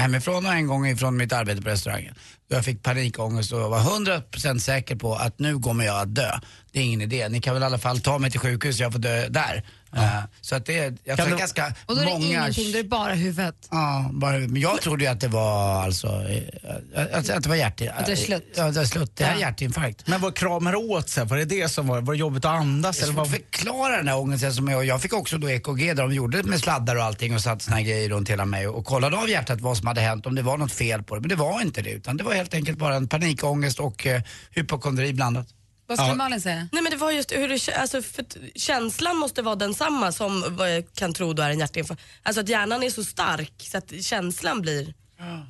hemifrån 0.00 0.46
och 0.46 0.52
en 0.52 0.66
gång 0.66 0.86
ifrån 0.86 1.16
mitt 1.16 1.32
arbete 1.32 1.62
på 1.62 1.68
restaurangen. 1.68 2.14
Då 2.48 2.56
jag 2.56 2.64
fick 2.64 2.82
panikångest 2.82 3.52
och 3.52 3.70
var 3.70 3.80
100% 3.80 4.58
säker 4.58 4.96
på 4.96 5.14
att 5.14 5.38
nu 5.38 5.58
kommer 5.58 5.84
jag 5.84 6.00
att 6.00 6.14
dö. 6.14 6.40
Det 6.74 6.80
är 6.80 6.84
ingen 6.84 7.00
idé. 7.00 7.28
Ni 7.28 7.40
kan 7.40 7.54
väl 7.54 7.62
i 7.62 7.66
alla 7.66 7.78
fall 7.78 8.00
ta 8.00 8.18
mig 8.18 8.30
till 8.30 8.40
sjukhus 8.40 8.76
så 8.76 8.82
jag 8.82 8.92
får 8.92 8.98
dö 8.98 9.28
där. 9.28 9.62
Eh, 9.96 10.20
så 10.40 10.56
att 10.56 10.66
det 10.66 10.78
är, 10.78 10.94
jag 11.04 11.16
Kan 11.16 11.26
tror 11.26 11.36
du- 11.36 11.40
ganska 11.40 11.74
Och 11.86 11.94
då 11.96 12.00
är 12.02 12.06
det 12.06 12.12
många... 12.12 12.26
ingenting, 12.26 12.72
då 12.72 12.78
är 12.78 12.82
det 12.82 12.88
bara 12.88 13.14
huvudet. 13.14 13.54
Ja, 13.70 14.10
bara, 14.12 14.38
men 14.38 14.56
jag 14.60 14.80
trodde 14.80 15.04
ju 15.04 15.10
att 15.10 15.20
det 15.20 15.28
var 15.28 15.82
alltså, 15.84 16.06
eh, 16.06 17.02
att, 17.18 17.30
att 17.30 17.42
det 17.42 17.48
var 17.48 17.56
hjärt... 17.56 17.80
Att 17.96 18.06
det 18.06 18.12
är 18.12 18.16
slut. 18.16 18.52
Ja, 18.56 18.70
det 18.70 18.80
är 18.80 18.84
slut. 18.84 19.16
Det 19.16 19.24
är 19.24 19.32
Ja. 19.34 19.40
hjärtinfarkt. 19.40 20.06
Men 20.06 20.20
vad 20.20 20.36
kramar 20.36 20.74
åt 20.74 21.08
sig? 21.08 21.24
Var 21.24 21.36
det 21.36 21.44
det 21.44 21.68
som 21.68 21.86
var, 21.86 22.00
var 22.00 22.12
det 22.14 22.18
jobbigt 22.18 22.44
att 22.44 22.50
andas? 22.60 22.96
Det 22.96 23.02
är 23.02 23.04
Eller 23.04 23.14
svårt 23.14 23.26
vad? 23.28 23.36
förklara 23.40 23.96
den 23.96 24.08
här 24.08 24.18
ångesten 24.18 24.52
som 24.54 24.68
jag, 24.68 24.84
jag 24.84 25.02
fick 25.02 25.12
också 25.12 25.38
då 25.38 25.50
EKG 25.50 25.94
där 25.94 26.02
de 26.02 26.12
gjorde 26.14 26.36
det 26.42 26.48
med 26.48 26.60
sladdar 26.60 26.96
och 26.96 27.02
allting 27.04 27.34
och 27.34 27.40
satte 27.40 27.64
såna 27.64 27.76
här 27.76 27.82
grejer 27.84 28.08
runt 28.08 28.30
hela 28.30 28.44
mig 28.44 28.68
och 28.68 28.84
kollade 28.84 29.16
av 29.16 29.28
hjärtat 29.30 29.60
vad 29.60 29.76
som 29.76 29.86
hade 29.86 30.00
hänt, 30.00 30.26
om 30.26 30.34
det 30.34 30.42
var 30.42 30.56
något 30.58 30.72
fel 30.72 31.02
på 31.02 31.14
det. 31.14 31.20
Men 31.20 31.28
det 31.28 31.36
var 31.36 31.60
inte 31.62 31.82
det 31.82 31.90
utan 31.90 32.16
det 32.16 32.24
var 32.24 32.34
helt 32.34 32.54
enkelt 32.54 32.78
bara 32.78 32.96
en 32.96 33.08
panikångest 33.08 33.80
och 33.80 34.06
eh, 34.06 34.22
hypokondri 34.50 35.12
blandat. 35.12 35.46
Vad 35.86 35.98
skulle 35.98 36.10
Ja. 36.10 36.14
Malin 36.14 36.40
säga? 36.40 36.68
Nej 36.72 36.82
men 36.82 36.90
det 36.90 36.96
var 36.96 37.10
just 37.10 37.32
hur 37.32 37.48
det, 37.48 37.54
kä- 37.56 37.74
alltså, 37.78 38.02
för 38.02 38.22
att 38.22 38.36
känslan 38.54 39.16
måste 39.16 39.42
vara 39.42 39.54
densamma 39.56 40.12
som 40.12 40.44
vad 40.56 40.74
jag 40.76 40.84
kan 40.94 41.14
tro 41.14 41.32
då 41.32 41.42
är 41.42 41.50
en 41.50 41.58
hjärtinfarkt. 41.58 42.02
Alltså 42.22 42.40
att 42.40 42.48
hjärnan 42.48 42.82
är 42.82 42.90
så 42.90 43.04
stark 43.04 43.52
så 43.58 43.78
att 43.78 43.92
känslan 44.04 44.60
blir... 44.62 44.94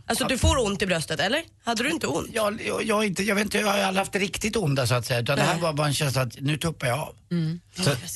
Alltså 0.07 0.25
du 0.25 0.39
får 0.39 0.67
ont 0.67 0.83
i 0.83 0.87
bröstet 0.87 1.21
eller? 1.21 1.43
Hade 1.65 1.83
du 1.83 1.91
inte 1.91 2.07
ont? 2.07 2.29
Jag, 2.33 2.61
jag, 2.67 2.83
jag, 2.83 3.05
inte, 3.05 3.23
jag 3.23 3.35
vet 3.35 3.45
inte, 3.45 3.59
jag 3.59 3.67
har 3.67 3.79
aldrig 3.79 3.99
haft 3.99 4.13
det 4.13 4.19
riktigt 4.19 4.57
onda 4.57 4.87
så 4.87 4.95
att 4.95 5.07
säga 5.07 5.21
utan 5.21 5.37
det 5.37 5.43
här 5.43 5.59
var 5.59 5.73
bara 5.73 5.87
en 5.87 5.95
känsla 5.95 6.23
att 6.23 6.41
nu 6.41 6.57
tuppar 6.57 6.87
jag 6.87 6.99
av. 6.99 7.15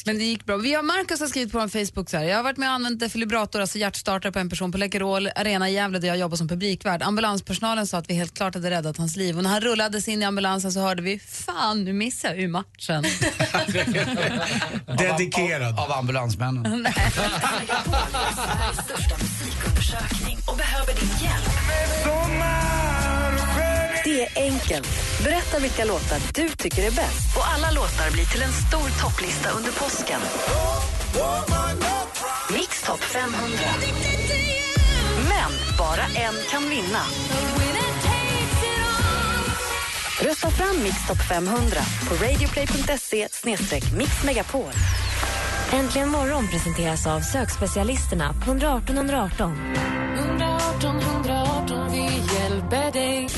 Men 0.07 0.19
det 0.19 0.25
gick 0.25 0.45
bra. 0.45 0.57
Vi 0.57 0.75
har 0.75 0.83
Marcus 0.83 1.21
har 1.21 1.27
skrivit 1.27 1.53
på 1.53 1.59
vår 1.59 1.69
Facebook 1.69 2.11
så 2.11 2.17
här. 2.17 2.25
Jag 2.25 2.37
har 2.37 2.43
varit 2.43 2.57
med 2.57 2.69
och 2.69 2.75
använt 2.75 3.01
defibrillator, 3.01 3.61
alltså 3.61 3.79
hjärtstartare 3.79 4.33
på 4.33 4.39
en 4.39 4.51
person 4.51 4.73
på 4.73 4.79
Läkerol 4.79 5.29
Arena 5.37 5.69
i 5.69 5.73
Gävle 5.75 5.99
där 5.99 6.09
jag 6.09 6.17
jobbar 6.19 6.37
som 6.37 6.49
publikvärd. 6.49 7.03
Ambulanspersonalen 7.03 7.87
sa 7.87 7.99
att 7.99 8.11
vi 8.11 8.15
helt 8.15 8.35
klart 8.35 8.55
hade 8.55 8.71
räddat 8.71 8.97
hans 8.97 9.17
liv 9.17 9.37
och 9.37 9.43
när 9.43 9.51
han 9.51 9.61
rullades 9.61 10.09
in 10.09 10.23
i 10.23 10.25
ambulansen 10.25 10.73
så 10.73 10.81
hörde 10.81 11.03
vi 11.03 11.19
fan 11.19 11.85
nu 11.85 11.93
missar 11.93 12.29
jag 12.29 12.41
ju 12.41 12.49
matchen. 12.49 13.03
Dedikerad. 14.99 15.79
Av, 15.79 15.81
av 15.81 15.93
ambulansmännen. 15.93 16.87
största 19.79 19.97
musikundersökning 19.99 20.39
och 20.47 20.57
behöver 20.57 20.95
din 20.95 21.09
hjälp. 21.09 21.55
Det 24.05 24.23
är 24.23 24.43
enkelt. 24.43 24.89
Berätta 25.25 25.59
vilka 25.59 25.85
låtar 25.85 26.19
du 26.35 26.49
tycker 26.49 26.83
är 26.83 26.91
bäst. 26.91 27.37
Och 27.37 27.49
alla 27.55 27.71
låtar 27.71 28.11
blir 28.13 28.25
till 28.25 28.43
en 28.43 28.53
stor 28.53 29.03
topplista 29.03 29.51
under 29.51 29.73
påsken. 29.73 30.21
Mix 32.53 32.83
topp 32.83 33.01
500. 33.01 33.59
Men 35.29 35.79
bara 35.79 36.05
en 36.05 36.35
kan 36.51 36.71
vinna. 36.71 37.03
Rösta 40.23 40.51
fram 40.51 40.83
Mix 40.83 41.07
topp 41.09 41.23
500 41.29 41.81
på 42.09 42.25
radioplay.se 42.25 43.29
mixmegapol. 43.97 44.73
Äntligen 45.73 46.09
morgon 46.09 46.49
presenteras 46.49 47.07
av 47.07 47.21
sökspecialisterna 47.21 48.33
på 48.33 48.51
118 48.51 48.97
118. 48.97 49.75
118 50.19 51.01
118, 51.01 51.91
vi 51.93 52.03
hjälper 52.35 52.93
dig. 52.93 53.29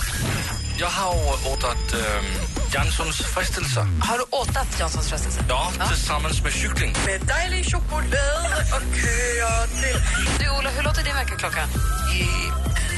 Jag 0.78 0.88
har 0.88 1.52
ordrat 1.52 1.94
ähm, 1.94 2.24
Janssons 2.74 3.16
frestelser. 3.16 3.82
Har 3.82 4.18
du 4.18 4.24
åtat 4.30 4.80
Janssons 4.80 5.08
frestelse? 5.08 5.44
Ja, 5.48 5.72
tillsammans 5.88 6.42
med 6.42 6.52
kyckling. 6.52 6.92
Med 7.06 7.20
dejlig 7.20 7.64
choklad 7.64 8.02
och 8.74 8.96
köa 8.96 9.66
till... 9.66 9.96
Du 10.38 10.50
Ola, 10.58 10.70
hur 10.70 10.82
låter 10.82 11.04
din 11.04 11.14
väckarklocka? 11.14 11.68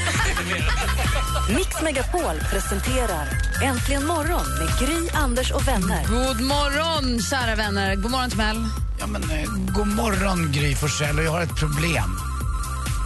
Mix 1.55 1.81
Megapol 1.81 2.39
presenterar 2.51 3.27
Äntligen 3.63 4.05
morgon 4.05 4.45
med 4.59 4.79
Gry, 4.79 5.09
Anders 5.13 5.51
och 5.51 5.67
vänner. 5.67 6.03
God 6.07 6.41
morgon 6.41 7.21
kära 7.21 7.55
vänner. 7.55 7.95
God 7.95 8.11
morgon 8.11 8.29
Timell. 8.29 8.67
Ja 8.99 9.07
men 9.07 9.23
eh, 9.23 9.49
god 9.75 9.87
morgon 9.87 10.51
Gry 10.51 10.75
Forssell 10.75 11.17
jag 11.23 11.31
har 11.31 11.41
ett 11.41 11.55
problem. 11.55 12.17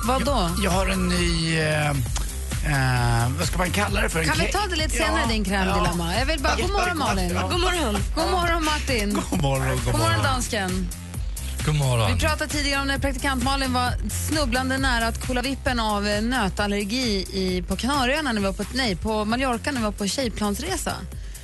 Vad 0.07 0.25
då? 0.25 0.31
Jag, 0.31 0.63
jag 0.63 0.71
har 0.71 0.87
en 0.87 1.07
ny, 1.07 1.59
eh, 1.59 1.89
eh, 1.89 3.29
vad 3.37 3.47
ska 3.47 3.57
man 3.57 3.71
kalla 3.71 4.01
det 4.01 4.09
för? 4.09 4.19
En 4.19 4.25
Kan 4.27 4.37
vi 4.37 4.51
ta 4.51 4.59
det 4.69 4.75
lite 4.75 4.89
senare 4.89 5.21
Ja, 5.21 5.27
din 5.27 5.43
krämdilemma? 5.45 6.15
Jag 6.19 6.25
vill 6.25 6.39
bara, 6.39 6.55
god 6.55 6.71
morgon 6.71 6.97
Malin. 6.97 7.33
God 7.33 7.59
morgon. 7.59 7.97
God 8.15 8.31
morgon 8.31 8.63
Martin. 8.65 9.21
God 9.29 9.41
morgon, 9.41 9.81
God 9.85 9.99
morgon 9.99 10.23
dansken. 10.23 10.87
God 11.67 11.75
morgon. 11.75 12.13
Vi 12.13 12.19
pratade 12.19 12.51
tidigare 12.51 12.81
om 12.81 12.87
när 12.87 12.99
praktikant 12.99 13.43
Malin 13.43 13.73
var 13.73 13.91
snubblande 14.09 14.77
nära 14.77 15.07
att 15.07 15.27
kolla 15.27 15.41
vippen 15.41 15.79
av 15.79 16.07
eh, 16.07 16.21
nötallergi 16.21 17.25
i, 17.33 17.63
på 17.67 17.75
Kanarieöarna 17.75 18.31
när 18.31 18.41
vi 18.41 18.45
var 18.47 18.53
på, 18.53 18.63
nej, 18.73 18.95
på 18.95 19.25
Mallorca 19.25 19.71
när 19.71 19.79
vi 19.79 19.85
var 19.85 19.91
på 19.91 20.07
tjejplansresa. 20.07 20.93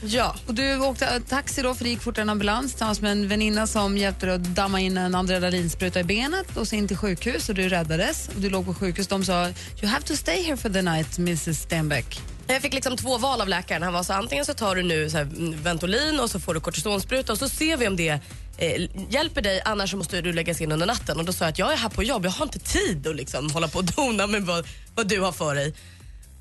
Ja. 0.05 0.35
Och 0.47 0.53
du 0.53 0.79
åkte 0.79 1.05
eh, 1.05 1.19
taxi 1.19 1.61
då 1.61 1.73
för 1.73 1.83
det 1.83 1.89
gick 1.89 2.01
fortare 2.01 2.21
än 2.21 2.29
ambulans 2.29 2.71
tillsammans 2.71 3.01
med 3.01 3.11
en 3.11 3.27
väninna 3.27 3.67
som 3.67 3.97
hjälpte 3.97 4.25
dig 4.25 4.35
att 4.35 4.43
damma 4.43 4.79
in 4.79 4.97
en 4.97 5.15
adrenalinspruta 5.15 5.99
i 5.99 6.03
benet 6.03 6.57
och 6.57 6.67
så 6.67 6.75
in 6.75 6.87
till 6.87 6.97
sjukhus 6.97 7.49
och 7.49 7.55
du 7.55 7.69
räddades. 7.69 8.27
Och 8.35 8.41
du 8.41 8.49
låg 8.49 8.65
på 8.65 8.73
sjukhus. 8.73 9.07
De 9.07 9.25
sa 9.25 9.47
you 9.81 9.87
have 9.87 10.05
to 10.05 10.15
stay 10.15 10.43
here 10.43 10.57
for 10.57 10.69
the 10.69 10.81
night 10.81 11.17
Mrs 11.17 11.57
Stenbeck. 11.57 12.21
Jag 12.47 12.61
fick 12.61 12.73
liksom 12.73 12.97
två 12.97 13.17
val 13.17 13.41
av 13.41 13.47
läkaren. 13.47 13.83
Han 13.83 13.93
var 13.93 14.03
så 14.03 14.13
antingen 14.13 14.45
så 14.45 14.53
tar 14.53 14.75
du 14.75 14.83
nu 14.83 15.09
så 15.09 15.17
här, 15.17 15.23
mm, 15.23 15.63
Ventolin 15.63 16.19
och 16.19 16.29
så 16.29 16.39
får 16.39 16.53
du 16.53 16.59
kortisonspruta 16.59 17.33
och 17.33 17.39
så 17.39 17.49
ser 17.49 17.77
vi 17.77 17.87
om 17.87 17.95
det 17.95 18.19
eh, 18.57 18.89
hjälper 19.09 19.41
dig 19.41 19.61
annars 19.65 19.91
så 19.91 19.97
måste 19.97 20.21
du 20.21 20.33
läggas 20.33 20.61
in 20.61 20.71
under 20.71 20.85
natten. 20.85 21.19
Och 21.19 21.25
då 21.25 21.33
sa 21.33 21.45
jag 21.45 21.51
att 21.51 21.59
jag 21.59 21.73
är 21.73 21.77
här 21.77 21.89
på 21.89 22.03
jobb, 22.03 22.25
jag 22.25 22.31
har 22.31 22.45
inte 22.45 22.59
tid 22.59 23.07
att 23.07 23.15
liksom 23.15 23.51
hålla 23.51 23.67
på 23.67 23.77
och 23.77 23.85
dona 23.85 24.27
med 24.27 24.43
vad, 24.43 24.67
vad 24.95 25.07
du 25.07 25.19
har 25.19 25.31
för 25.31 25.55
dig. 25.55 25.73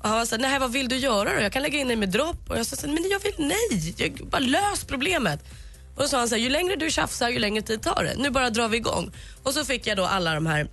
Och 0.03 0.09
han 0.09 0.27
sa, 0.27 0.37
nej 0.37 0.59
vad 0.59 0.71
vill 0.71 0.89
du 0.89 0.95
göra 0.95 1.35
då? 1.35 1.41
Jag 1.41 1.51
kan 1.51 1.61
lägga 1.61 1.79
in 1.79 1.87
dig 1.87 1.97
med 1.97 2.09
dropp. 2.09 2.49
Och 2.49 2.57
jag 2.57 2.65
sa, 2.65 2.87
men 2.87 3.09
jag 3.11 3.19
vill 3.19 3.33
nej, 3.37 3.93
jag, 3.97 4.27
bara 4.27 4.39
lös 4.39 4.83
problemet. 4.83 5.39
Och 5.95 6.01
då 6.01 6.07
sa 6.07 6.17
han 6.17 6.29
så 6.29 6.35
här, 6.35 6.41
ju 6.41 6.49
längre 6.49 6.75
du 6.75 6.91
tjafsar 6.91 7.29
ju 7.29 7.39
längre 7.39 7.61
tid 7.61 7.81
tar 7.81 8.03
det. 8.03 8.15
Nu 8.17 8.29
bara 8.29 8.49
drar 8.49 8.67
vi 8.67 8.77
igång. 8.77 9.11
Och 9.43 9.53
så 9.53 9.65
fick 9.65 9.87
jag 9.87 9.97
då 9.97 10.05
alla 10.05 10.33
de 10.33 10.45
här 10.45 10.67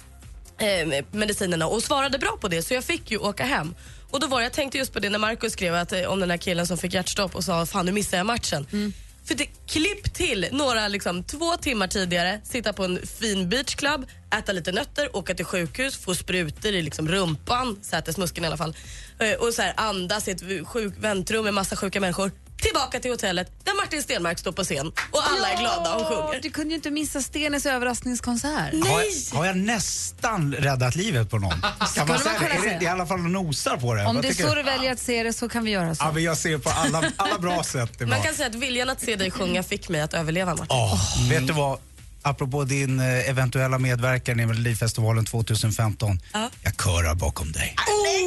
eh, 0.59 1.05
medicinerna 1.11 1.67
och 1.67 1.83
svarade 1.83 2.19
bra 2.19 2.39
på 2.41 2.49
det 2.49 2.63
så 2.63 2.75
jag 2.75 2.85
fick 2.85 3.11
ju 3.11 3.19
åka 3.19 3.45
hem. 3.45 3.75
Och 4.11 4.21
då 4.21 4.27
var 4.27 4.41
jag 4.41 4.53
tänkte 4.53 4.79
just 4.79 4.93
på 4.93 4.99
det 4.99 5.11
när 5.11 5.19
Markus 5.19 5.53
skrev 5.53 5.75
att, 5.75 5.93
eh, 5.93 6.03
om 6.03 6.21
den 6.21 6.31
här 6.31 6.37
killen 6.37 6.67
som 6.67 6.79
fick 6.79 6.95
hjärtstopp 6.95 7.35
och 7.35 7.45
sa 7.45 7.67
fan 7.67 7.87
nu 7.87 7.93
missar 7.93 8.17
jag 8.17 8.27
matchen. 8.27 8.67
Mm. 8.73 8.93
För 9.25 9.35
det 9.35 9.47
klipp 9.69 10.15
till 10.15 10.49
några 10.53 10.89
liksom, 10.89 11.25
två 11.25 11.57
timmar 11.57 11.87
tidigare, 11.87 12.41
sitta 12.45 12.73
på 12.73 12.85
en 12.85 13.07
fin 13.07 13.49
beachclub, 13.49 14.07
äta 14.39 14.53
lite 14.53 14.73
nötter, 14.73 15.17
åka 15.17 15.35
till 15.35 15.45
sjukhus, 15.45 15.97
få 15.97 16.15
sprutor 16.15 16.73
i 16.73 16.83
liksom 16.83 17.09
rumpan, 17.09 17.79
sätesmuskeln 17.83 18.45
i 18.45 18.47
alla 18.47 18.57
fall. 18.57 18.77
Eh, 19.19 19.33
Och 19.33 19.55
så 19.55 19.63
här, 19.63 19.75
andas 19.77 20.29
i 20.29 20.31
ett 20.31 20.67
sjuk 20.69 20.95
väntrum 20.99 21.45
med 21.45 21.55
massa 21.55 21.77
sjuka 21.77 22.01
människor. 22.01 22.31
Tillbaka 22.63 23.01
till 23.01 23.11
hotellet 23.11 23.53
där 23.65 23.77
Martin 23.77 24.03
Stenmark 24.03 24.39
står 24.39 24.53
på 24.53 24.65
scen 24.65 24.87
och 25.11 25.23
alla 25.31 25.49
är 25.51 25.57
glada 25.61 25.95
och 25.95 26.07
sjunger. 26.07 26.41
Du 26.43 26.51
kunde 26.51 26.69
ju 26.71 26.75
inte 26.77 26.91
missa 26.91 27.21
Stenes 27.23 27.67
överraskningskonsert. 27.67 28.73
Har 28.89 29.01
jag, 29.03 29.39
har 29.39 29.47
jag 29.47 29.57
nästan 29.57 30.53
räddat 30.55 30.95
livet 30.95 31.31
på 31.31 31.39
någon? 31.39 31.51
Kan 31.95 32.09
man 32.09 32.19
säga 32.19 32.33
det? 32.33 32.39
kunna 32.39 32.51
Är 32.51 32.57
det? 32.57 32.63
säga. 32.63 32.79
Det 32.79 32.85
är 32.85 32.89
i 32.89 32.93
alla 32.93 33.07
fall 33.07 33.21
nosar 33.21 33.77
på 33.77 33.95
det. 33.95 34.05
Om 34.05 34.15
Vad 34.15 34.25
det 34.25 34.29
är 34.29 34.33
tycker 34.33 34.49
så 34.49 34.55
du 34.55 34.63
väljer 34.63 34.93
att 34.93 34.99
se 34.99 35.23
det 35.23 35.33
så 35.33 35.49
kan 35.49 35.65
vi 35.65 35.71
göra 35.71 35.95
så. 35.95 36.05
Ja, 36.05 36.13
men 36.13 36.23
jag 36.23 36.37
ser 36.39 36.59
på 36.59 36.71
alla, 36.71 37.13
alla 37.17 37.39
bra 37.39 37.63
sätt. 37.65 37.99
Det 37.99 38.07
Man 38.07 38.19
var. 38.19 38.25
kan 38.25 38.35
säga 38.35 38.49
att 38.49 38.55
viljan 38.55 38.89
att 38.91 39.01
se 39.01 39.17
dig 39.17 39.31
sjunga 39.31 39.63
fick 39.63 39.89
mig 39.89 40.01
att 40.01 40.15
överleva 40.15 40.51
Martin. 40.51 40.67
Åh, 40.71 41.29
Vet 41.31 41.47
du 41.47 41.53
vad? 41.53 41.79
Apropå 42.23 42.65
din 42.65 43.01
eh, 43.01 43.29
eventuella 43.31 43.79
medverkan 43.79 44.41
i 44.41 44.47
Melodifestivalen 44.47 45.25
2015. 45.27 46.21
Jag 46.63 46.73
körar 46.85 47.15
bakom 47.15 47.53
dig. 47.53 47.77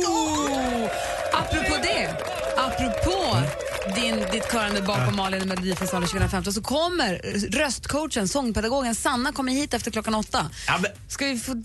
Oh! 0.05 0.89
Apropå 1.33 1.75
det, 1.83 2.09
apropå 2.57 3.37
din, 3.95 4.25
ditt 4.31 4.51
körande 4.51 4.81
bakom 4.81 5.15
Malin 5.15 5.41
i 5.41 5.45
Melodifestivalen 5.45 6.07
2015 6.09 6.53
så 6.53 6.61
kommer 6.61 7.15
röstcoachen, 7.51 8.27
sångpedagogen 8.27 8.95
Sanna 8.95 9.31
kommer 9.31 9.51
hit 9.51 9.73
efter 9.73 9.91
klockan 9.91 10.15
åtta. 10.15 10.49
Ska 11.07 11.25
vi 11.25 11.39
få 11.39 11.63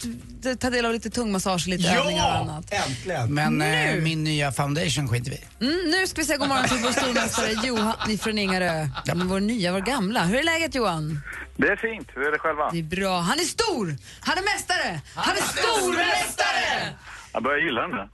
ta 0.59 0.71
del 0.71 0.87
av 0.87 0.93
lite 0.93 1.11
tungmassage, 1.11 1.67
lite 1.67 1.91
övningar 1.91 2.27
och 2.27 2.37
annat? 2.37 2.73
Äntligen! 2.73 3.35
Men 3.35 3.63
eh, 3.63 3.95
min 4.03 4.25
nya 4.25 4.53
foundation 4.53 5.09
skiter 5.09 5.31
vi. 5.31 5.67
Mm, 5.67 5.91
nu 5.91 6.07
ska 6.07 6.21
vi 6.21 6.25
säga 6.27 6.39
god 6.39 6.49
morgon 6.49 6.69
till 6.69 6.77
vår 6.77 6.93
stormästare 6.93 7.53
Johan 7.67 8.19
från 8.19 8.39
Ingarö. 8.39 8.89
Ja. 9.05 9.15
Men 9.15 9.29
vår 9.29 9.41
nya, 9.41 9.73
vår 9.73 9.81
gamla. 9.81 10.25
Hur 10.25 10.39
är 10.39 10.43
läget 10.43 10.75
Johan? 10.75 11.21
Det 11.57 11.67
är 11.67 11.77
fint. 11.77 12.09
Hur 12.15 12.29
är 12.29 12.33
det 12.33 12.39
själva? 12.39 12.71
Det 12.71 12.79
är 12.79 12.83
bra. 12.83 13.21
Han 13.21 13.39
är 13.39 13.45
stor! 13.45 13.97
Han 14.21 14.39
är 14.39 14.43
mästare! 14.43 15.01
Han 15.15 15.37
är 15.37 15.43
stormästare! 15.43 16.95
Jag 17.33 17.43
börjar 17.43 17.59
gilla 17.59 17.81
den 17.81 17.91
där. 17.91 18.09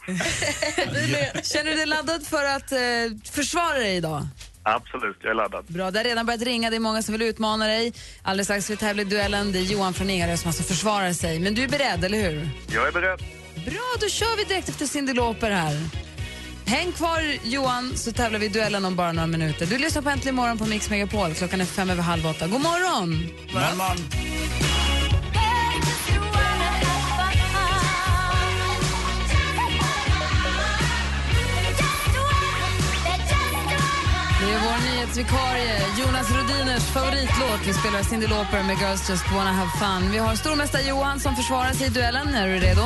Känner 1.53 1.70
du 1.70 1.77
dig 1.77 1.87
laddad 1.87 2.27
för 2.27 2.44
att 2.44 2.72
eh, 2.72 2.79
försvara 3.33 3.79
dig 3.79 3.96
idag? 3.96 4.27
Absolut, 4.62 5.16
jag 5.22 5.31
är 5.31 5.35
laddad. 5.35 5.64
Bra, 5.68 5.90
det 5.90 5.98
har 5.98 6.05
redan 6.05 6.27
börjat 6.27 6.42
ringa. 6.42 6.70
Det 6.70 6.77
är 6.77 6.81
många 6.81 7.03
som 7.03 7.12
vill 7.12 7.22
utmana 7.22 7.66
dig. 7.66 7.92
Alldeles 8.22 8.46
strax 8.46 8.64
ska 8.64 8.72
vi 8.72 8.77
tävla 8.77 9.03
i 9.03 9.05
duellen. 9.05 9.53
Det 9.53 9.59
är 9.59 9.62
Johan 9.62 9.94
från 9.94 10.11
Ingarö 10.11 10.37
som 10.37 10.48
alltså 10.48 10.62
försvarar 10.62 11.12
sig. 11.12 11.38
Men 11.38 11.55
du 11.55 11.62
är 11.62 11.68
beredd, 11.68 12.05
eller 12.05 12.18
hur? 12.18 12.48
Jag 12.74 12.88
är 12.88 12.92
beredd. 12.92 13.18
Bra, 13.55 13.96
då 14.00 14.09
kör 14.09 14.37
vi 14.37 14.44
direkt 14.44 14.68
efter 14.68 14.87
Cyndi 14.87 15.14
Lauper 15.14 15.50
här. 15.50 15.74
Häng 16.66 16.92
kvar 16.92 17.20
Johan 17.42 17.96
så 17.96 18.12
tävlar 18.12 18.38
vi 18.38 18.46
i 18.46 18.48
duellen 18.48 18.85
om 18.85 18.96
bara 18.96 19.12
några 19.12 19.27
minuter. 19.27 19.66
Du 19.66 19.79
lyssnar 19.79 20.03
på 20.03 20.09
Äntligen 20.09 20.35
morgon 20.35 20.59
på 20.59 20.66
Mix 20.66 20.90
Megapol. 20.90 21.35
Klockan 21.35 21.61
är 21.61 21.64
fem 21.64 21.90
över 21.90 22.03
halv 22.03 22.27
åtta. 22.27 22.46
God 22.46 22.61
morgon! 22.61 23.11
morgon. 23.53 23.96
Gästvikarie, 35.14 35.76
Jonas 35.98 36.30
Rodiners 36.30 36.83
favoritlåt. 36.83 37.61
Vi 37.66 37.74
spelar 37.74 38.02
Cyndi 38.02 38.26
Lauper 38.26 38.62
med 38.62 38.76
Girls 38.78 39.11
Just 39.11 39.33
Wanna 39.33 39.52
Have 39.52 39.70
Fun. 39.78 40.12
Vi 40.12 40.18
har 40.18 40.35
stormästare 40.35 40.83
Johan 40.83 41.20
som 41.20 41.37
försvarar 41.37 41.72
sig 41.72 41.87
i 41.87 41.90
duellen. 41.90 42.35
Är 42.35 42.48
du 42.48 42.54
redo? 42.54 42.83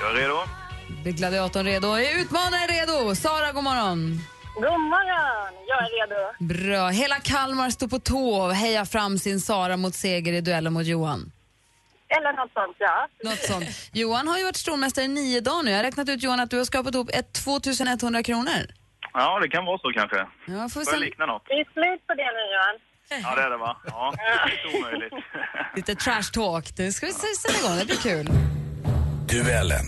Jag 0.00 0.10
är 0.10 0.14
redo. 0.14 0.38
Blir 1.02 1.12
gladiatorn 1.12 1.66
redo? 1.66 1.88
Är 1.88 2.20
utmanaren 2.20 2.68
redo? 2.68 3.14
Sara, 3.14 3.52
god 3.52 3.64
morgon. 3.64 4.20
God 4.54 4.80
morgon! 4.80 5.52
Jag 5.66 5.78
är 5.78 5.90
redo. 5.98 6.54
Bra. 6.54 6.88
Hela 6.88 7.20
Kalmar 7.20 7.70
står 7.70 7.88
på 7.88 7.98
tå 7.98 8.34
och 8.34 8.54
hejar 8.54 8.84
fram 8.84 9.18
sin 9.18 9.40
Sara 9.40 9.76
mot 9.76 9.94
seger 9.94 10.32
i 10.32 10.40
duellen 10.40 10.72
mot 10.72 10.86
Johan. 10.86 11.32
Eller 12.08 12.32
något 12.32 12.52
sånt, 12.52 12.76
ja. 12.78 13.08
Något 13.24 13.38
sånt. 13.38 13.64
Johan 13.92 14.28
har 14.28 14.38
ju 14.38 14.44
varit 14.44 14.56
stormästare 14.56 15.04
i 15.04 15.08
nio 15.08 15.40
dagar 15.40 15.62
nu. 15.62 15.70
Jag 15.70 15.78
har 15.78 15.84
räknat 15.84 16.08
ut 16.08 16.22
Johan 16.22 16.40
att 16.40 16.50
du 16.50 16.58
har 16.58 16.64
skapat 16.64 16.94
ihop 16.94 17.10
ett 17.12 17.32
2100 17.32 18.22
kronor. 18.22 18.81
Ja, 19.14 19.38
det 19.40 19.48
kan 19.48 19.64
vara 19.64 19.78
så 19.78 19.92
kanske. 19.92 20.16
Ja, 20.18 20.68
får 20.68 20.80
vi 20.80 20.84
Börjar 20.84 20.98
se. 20.98 21.04
likna 21.04 21.26
något. 21.26 21.42
Det 21.46 21.54
är 21.54 21.64
slut 21.72 22.06
på 22.06 22.14
det 22.14 22.30
nu, 22.38 22.44
Johan. 22.54 22.76
Ja, 23.22 23.34
det 23.36 23.42
är 23.42 23.50
det 23.50 23.56
va? 23.56 23.76
Ja, 23.86 24.14
lite 24.46 24.78
omöjligt. 24.78 25.12
Lite 25.76 25.94
trash 25.94 26.30
talk. 26.32 26.76
Det 26.76 26.92
ska 26.92 27.06
vi 27.06 27.12
se- 27.12 27.26
sätta 27.26 27.58
igång, 27.66 27.78
det 27.78 27.84
blir 27.86 27.96
kul. 27.96 28.26
Duellen. 29.28 29.86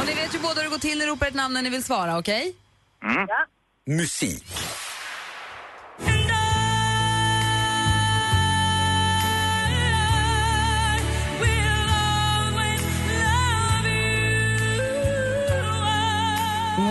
Och 0.00 0.06
ni 0.06 0.14
vet 0.14 0.34
ju 0.34 0.38
båda 0.38 0.54
hur 0.54 0.62
det 0.62 0.68
går 0.70 0.78
till. 0.78 0.98
Ni 0.98 1.06
ropar 1.06 1.26
ett 1.26 1.34
namn 1.34 1.54
när 1.54 1.62
ni 1.62 1.70
vill 1.70 1.84
svara, 1.84 2.18
okej? 2.18 2.54
Mm. 3.02 3.28
Musik. 3.86 4.44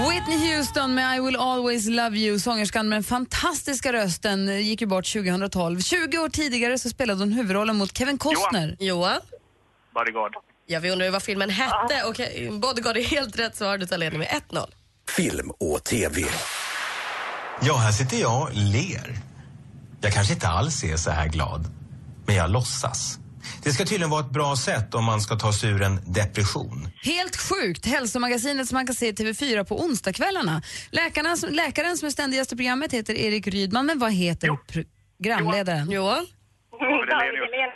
Whitney 0.09 0.55
Houston 0.55 0.93
med 0.95 1.17
I 1.17 1.19
will 1.19 1.35
always 1.35 1.89
love 1.89 2.17
you. 2.17 2.39
Sångerskan 2.39 2.89
med 2.89 2.95
den 2.95 3.03
fantastiska 3.03 3.93
rösten 3.93 4.63
gick 4.63 4.81
ju 4.81 4.87
bort 4.87 5.13
2012. 5.13 5.81
20 5.81 6.17
år 6.17 6.29
tidigare 6.29 6.79
så 6.79 6.89
spelade 6.89 7.19
hon 7.19 7.31
huvudrollen 7.31 7.75
mot 7.75 7.97
Kevin 7.97 8.17
Costner. 8.17 8.77
Johan? 8.79 9.19
Bodyguard. 9.93 10.33
Ja, 10.65 10.79
vi 10.79 10.91
undrar 10.91 11.05
ju 11.05 11.11
vad 11.11 11.23
filmen 11.23 11.49
hette. 11.49 12.03
Och 12.03 12.15
Bodyguard 12.59 12.97
är 12.97 13.03
helt 13.03 13.39
rätt 13.39 13.55
svar. 13.55 13.77
Du 13.77 13.85
tar 13.85 13.97
ledning 13.97 14.19
med 14.19 14.27
1-0. 14.49 14.69
Film 15.17 15.51
och 15.59 15.83
TV. 15.83 16.25
Ja, 17.61 17.77
här 17.77 17.91
sitter 17.91 18.17
jag 18.17 18.41
och 18.41 18.49
ler. 18.53 19.15
Jag 20.01 20.13
kanske 20.13 20.33
inte 20.33 20.47
alls 20.47 20.83
är 20.83 20.97
så 20.97 21.11
här 21.11 21.27
glad, 21.27 21.65
men 22.25 22.35
jag 22.35 22.49
låtsas. 22.49 23.19
Det 23.63 23.71
ska 23.71 23.85
tydligen 23.85 24.09
vara 24.09 24.21
ett 24.25 24.31
bra 24.31 24.55
sätt 24.55 24.93
om 24.93 25.03
man 25.03 25.21
ska 25.21 25.35
ta 25.35 25.53
sig 25.53 25.69
ur 25.69 25.81
en 25.81 26.13
depression. 26.13 26.87
Helt 27.03 27.35
sjukt! 27.35 27.85
Hälsomagasinet 27.85 28.67
som 28.67 28.75
man 28.75 28.85
kan 28.85 28.95
se 28.95 29.07
i 29.07 29.11
TV4 29.11 29.63
på 29.63 29.81
onsdagskvällarna. 29.81 30.61
Läkarna, 30.91 31.35
som- 31.37 31.49
läkaren 31.49 31.97
som 31.97 32.05
är 32.05 32.09
ständigaste 32.11 32.55
programmet 32.55 32.93
heter 32.93 33.13
Erik 33.15 33.47
Rydman, 33.47 33.85
men 33.85 33.99
vad 33.99 34.11
heter 34.11 34.49
programledaren? 35.17 35.91
Johan? 35.91 36.27
David 36.71 37.39
Helén. 37.39 37.71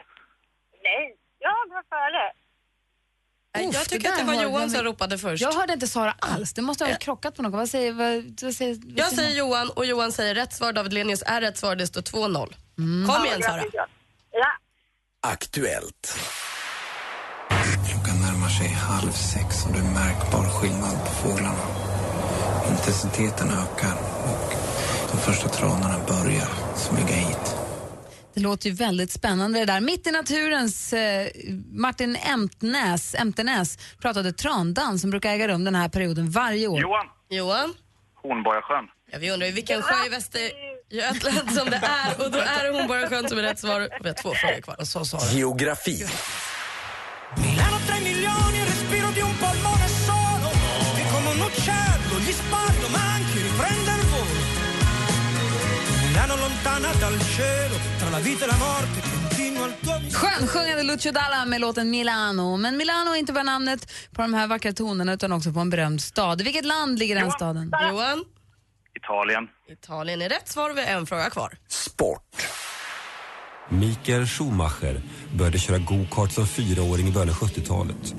Nej, 0.84 1.16
jag 1.40 1.74
var 1.74 1.84
före. 1.90 2.32
Jag 3.74 3.90
tycker 3.90 4.10
att 4.12 4.18
det 4.20 4.24
var 4.26 4.44
Johan 4.44 4.70
som 4.70 4.84
ropade 4.84 5.18
först. 5.18 5.42
Jag 5.42 5.54
hörde 5.54 5.74
inte 5.74 5.88
Sara 5.88 6.16
alls. 6.20 6.54
Det 6.54 6.62
måste 6.62 6.86
ha 6.86 6.96
krockat 6.96 7.36
på 7.36 7.42
något. 7.44 7.52
Vad 7.54 7.70
säger, 7.70 7.92
vad, 7.94 8.40
vad 8.42 8.54
säger, 8.54 8.74
vad 8.76 9.00
Jag 9.00 9.12
säger 9.12 9.38
Johan 9.38 9.70
och 9.70 9.86
Johan 9.86 10.12
säger 10.12 10.36
rätt 10.36 10.54
svar. 10.54 10.74
David 10.74 10.94
Lenius 10.94 11.24
är 11.26 11.42
rätt 11.42 11.58
svar. 11.58 11.76
Det 11.76 11.88
står 11.88 12.02
2-0. 12.02 12.56
Kom 13.08 13.26
igen, 13.26 13.42
Sara. 13.44 13.64
Ja. 14.32 14.48
Aktuellt. 15.34 16.20
Klockan 17.90 18.22
närmar 18.22 18.48
sig 18.48 18.68
halv 18.68 19.12
sex 19.12 19.66
och 19.66 19.74
det 19.74 19.80
är 19.80 19.84
märkbar 19.84 20.44
skillnad 20.50 20.98
på 21.06 21.12
fåglarna. 21.22 21.66
Intensiteten 22.70 23.48
ökar 23.48 23.98
och 24.32 24.54
de 25.12 25.18
första 25.18 25.50
tranarna 25.50 26.00
börjar 26.08 26.50
smyga 26.76 27.16
hit. 27.16 27.56
Det 28.34 28.42
låter 28.42 28.70
ju 28.70 28.76
väldigt 28.76 29.12
spännande 29.12 29.60
det 29.60 29.66
där. 29.66 29.82
Mitt 29.82 30.08
i 30.08 30.12
naturens 30.12 30.94
eh, 30.94 31.28
Martin 31.72 32.16
Emtnäs, 32.16 33.16
Emtenäs 33.16 33.78
pratade 34.02 34.32
trandans 34.32 35.02
som 35.02 35.10
brukar 35.10 35.30
äga 35.30 35.48
rum 35.48 35.64
den 35.64 35.76
här 35.76 35.90
perioden 35.90 36.30
varje 36.30 36.68
år. 36.68 36.82
Johan. 36.82 37.08
Johan? 37.30 37.74
Hornborgasjön. 38.22 38.86
Ja, 39.12 39.18
vi 39.20 39.32
undrar 39.32 39.48
ju 39.48 39.54
vilken 39.54 39.82
sjö 39.82 40.06
i 40.06 40.10
Västergötland 40.92 41.52
som 41.52 41.70
det 41.70 41.82
är 41.84 42.26
och 42.26 42.32
då 42.32 42.38
är 42.38 42.64
det 42.64 42.78
Hornborgasjön 42.80 43.30
som 43.30 43.38
är 43.38 43.42
rätt 43.42 43.60
svar. 43.60 43.90
Vi 44.02 44.08
har 44.10 44.16
två 44.16 44.34
frågor 44.34 44.62
kvar. 44.62 44.78
Så 44.84 45.06
sa 45.06 45.20
Geografi. 45.32 46.06
Skönsjungande 60.14 60.84
Lucio 60.84 61.12
Dalla 61.12 61.46
med 61.46 61.62
låten 61.62 61.90
Milano. 61.90 62.58
Men 62.58 62.78
Milano 62.78 63.12
är 63.12 63.16
inte 63.16 63.34
bara 63.34 63.44
namnet 63.44 63.92
på 64.12 64.22
de 64.22 64.34
här 64.34 64.48
vackra 64.48 64.74
tonerna 64.74 65.14
utan 65.14 65.32
också 65.32 65.52
på 65.52 65.60
en 65.60 65.70
berömd 65.70 66.02
stad. 66.02 66.42
I 66.42 66.44
vilket 66.44 66.66
land 66.66 67.00
ligger 67.00 67.16
den 67.16 67.32
staden? 67.32 67.72
Johan? 67.92 68.24
Italien. 69.08 69.48
Italien 69.68 70.22
är 70.22 70.30
rätt 70.30 70.48
svar 70.48 70.70
och 70.70 70.78
vi 70.78 70.82
har 70.82 70.92
en 70.92 71.06
fråga 71.06 71.30
kvar. 71.30 71.54
Michael 73.70 74.26
Schumacher 74.28 75.02
började 75.34 75.60
köra 75.60 75.78
go-kart 75.78 76.32
som 76.32 76.48
fyraåring 76.48 77.08
i 77.08 77.12
början 77.12 77.30
av 77.30 77.36
70-talet. 77.36 78.16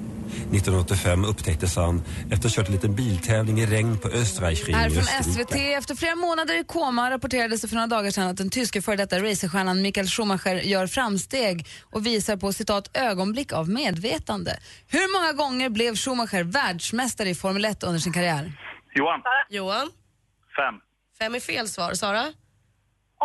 1985 0.53 1.25
upptäcktes 1.25 1.77
han 1.77 2.03
efter 2.23 2.35
att 2.35 2.43
ha 2.43 2.51
kört 2.51 2.67
en 2.67 2.73
liten 2.75 2.95
biltävling 2.95 3.61
i 3.61 3.67
regn 3.67 3.99
på 3.99 4.09
Österreichring 4.09 4.77
Här 4.77 4.91
från. 4.91 5.05
SVT. 5.05 5.55
Efter 5.55 5.95
flera 5.95 6.15
månader 6.15 6.61
i 6.61 6.65
koma 6.65 7.11
rapporterades 7.11 7.61
det 7.61 7.69
för 7.69 7.75
några 7.75 7.87
dagar 7.87 8.11
sedan 8.11 8.29
att 8.29 8.37
den 8.37 8.51
tyske 8.51 8.83
före 8.83 8.97
detta 8.97 9.19
racerstjärnan 9.23 9.83
Michael 9.83 10.07
Schumacher 10.07 10.55
gör 10.55 10.87
framsteg 10.87 11.67
och 11.83 12.07
visar 12.07 12.37
på 12.37 12.53
citat 12.53 12.97
ögonblick 12.97 13.53
av 13.53 13.69
medvetande. 13.69 14.59
Hur 14.87 15.21
många 15.21 15.33
gånger 15.33 15.69
blev 15.69 15.97
Schumacher 15.97 16.43
världsmästare 16.45 17.29
i 17.29 17.35
Formel 17.35 17.65
1 17.65 17.83
under 17.83 18.01
sin 18.01 18.13
karriär? 18.13 18.53
Johan. 18.95 19.21
Johan? 19.49 19.91
Fem. 20.59 20.75
Fem 21.19 21.35
är 21.35 21.41
fel 21.41 21.69
svar. 21.69 21.95
Sara? 21.95 22.33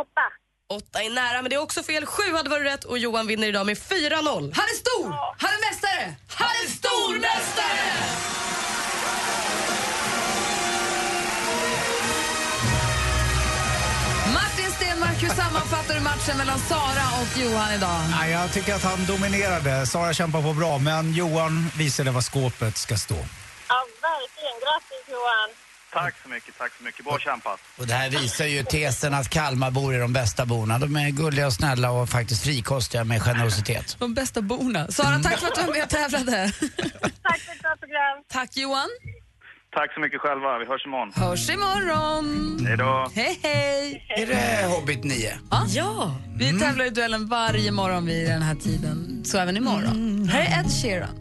Åtta. 0.02 0.26
Åtta 0.70 1.04
är 1.04 1.10
nära, 1.10 1.42
men 1.42 1.50
det 1.50 1.56
är 1.56 1.62
också 1.62 1.84
fel. 1.84 2.06
Sju 2.06 2.34
hade 2.34 2.50
varit 2.50 2.66
rätt 2.66 2.84
och 2.84 2.98
Johan 2.98 3.28
vinner 3.28 3.48
idag 3.48 3.66
med 3.66 3.78
4-0. 3.78 4.54
Han 4.56 4.66
är 4.74 4.78
stor! 4.84 5.08
Han 5.44 5.50
är 5.56 5.72
mästare! 5.72 6.16
Han 6.28 6.48
är 6.64 6.70
stormästare! 6.70 7.84
Martin 14.34 14.72
Stenmark, 14.72 15.24
hur 15.24 15.30
sammanfattar 15.30 15.94
du 15.94 16.00
matchen 16.02 16.38
mellan 16.38 16.60
Sara 16.60 17.06
och 17.22 17.38
Johan 17.42 17.74
idag? 17.74 18.00
Nej, 18.20 18.32
jag 18.32 18.54
tycker 18.54 18.74
att 18.76 18.84
han 18.84 19.06
dominerade. 19.06 19.86
Sara 19.86 20.14
kämpar 20.14 20.42
på 20.42 20.54
bra, 20.54 20.78
men 20.78 21.14
Johan 21.14 21.70
visade 21.78 22.12
var 22.12 22.22
skåpet 22.22 22.78
ska 22.78 22.98
stå. 22.98 23.16
Ja, 23.70 23.80
verkligen. 24.02 24.56
Grattis, 24.64 25.06
Johan. 25.12 25.50
Tack 25.94 26.16
så 26.24 26.30
mycket, 26.30 26.58
tack 26.58 26.72
så 26.78 26.84
mycket. 26.84 27.06
Bra 27.06 27.20
kämpat. 27.20 27.60
Och 27.80 27.88
det 27.88 27.94
här 27.94 28.10
visar 28.10 28.46
ju 28.46 28.64
tesen 28.64 29.14
att 29.14 29.30
Kalmarbor 29.30 29.94
är 29.94 30.00
de 30.00 30.14
bästa 30.14 30.46
borna. 30.46 30.80
De 30.80 30.96
är 30.96 31.10
gulliga 31.10 31.48
och 31.48 31.54
snälla 31.54 31.92
och 31.92 32.10
faktiskt 32.10 32.44
frikostiga 32.44 33.04
med 33.04 33.22
generositet. 33.22 33.96
De 34.00 34.14
bästa 34.14 34.42
borna. 34.42 34.88
Sara, 34.88 35.20
tack 35.20 35.40
för 35.40 35.48
att 35.48 35.56
du 35.56 35.62
var 35.62 35.74
med 35.74 35.84
och 35.84 35.90
tävlade. 35.90 36.52
Tack 37.22 37.40
för 37.40 37.52
ett 37.54 37.62
bra 37.62 37.76
program. 37.80 38.24
Tack 38.32 38.58
Johan. 38.58 38.90
Tack 39.76 39.94
så 39.94 40.00
mycket 40.00 40.22
själva. 40.22 40.60
Vi 40.60 40.66
hörs 40.66 40.86
imorgon. 40.86 41.12
Hörs 41.16 41.50
imorgon. 41.50 42.66
Hej 42.68 42.78
då. 42.78 43.12
Hej, 43.16 43.40
hej. 43.44 44.06
Är 44.10 44.26
det 44.28 44.68
Hobbit 44.76 45.04
9? 45.04 45.34
Ja. 45.68 46.16
Vi 46.36 46.60
tävlar 46.60 46.86
i 46.86 46.90
duellen 46.90 47.28
varje 47.28 47.72
morgon 47.72 48.06
vid 48.06 48.30
den 48.30 48.42
här 48.42 48.56
tiden. 48.56 49.22
Så 49.26 49.38
även 49.38 49.58
imorgon. 49.58 50.30
Här 50.32 50.42
är 50.42 50.60
Ed 50.60 50.72
Sheeran. 50.82 51.20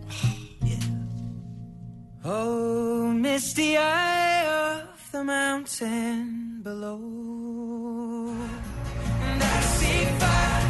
Oh, 2.25 3.13
misty 3.15 3.63
eye 3.77 4.47
of 4.47 4.62
the 5.13 5.23
mountain 5.25 6.61
below 6.65 6.99
And 9.23 9.43
I 9.43 9.61
see 9.77 10.07
fire 10.21 10.69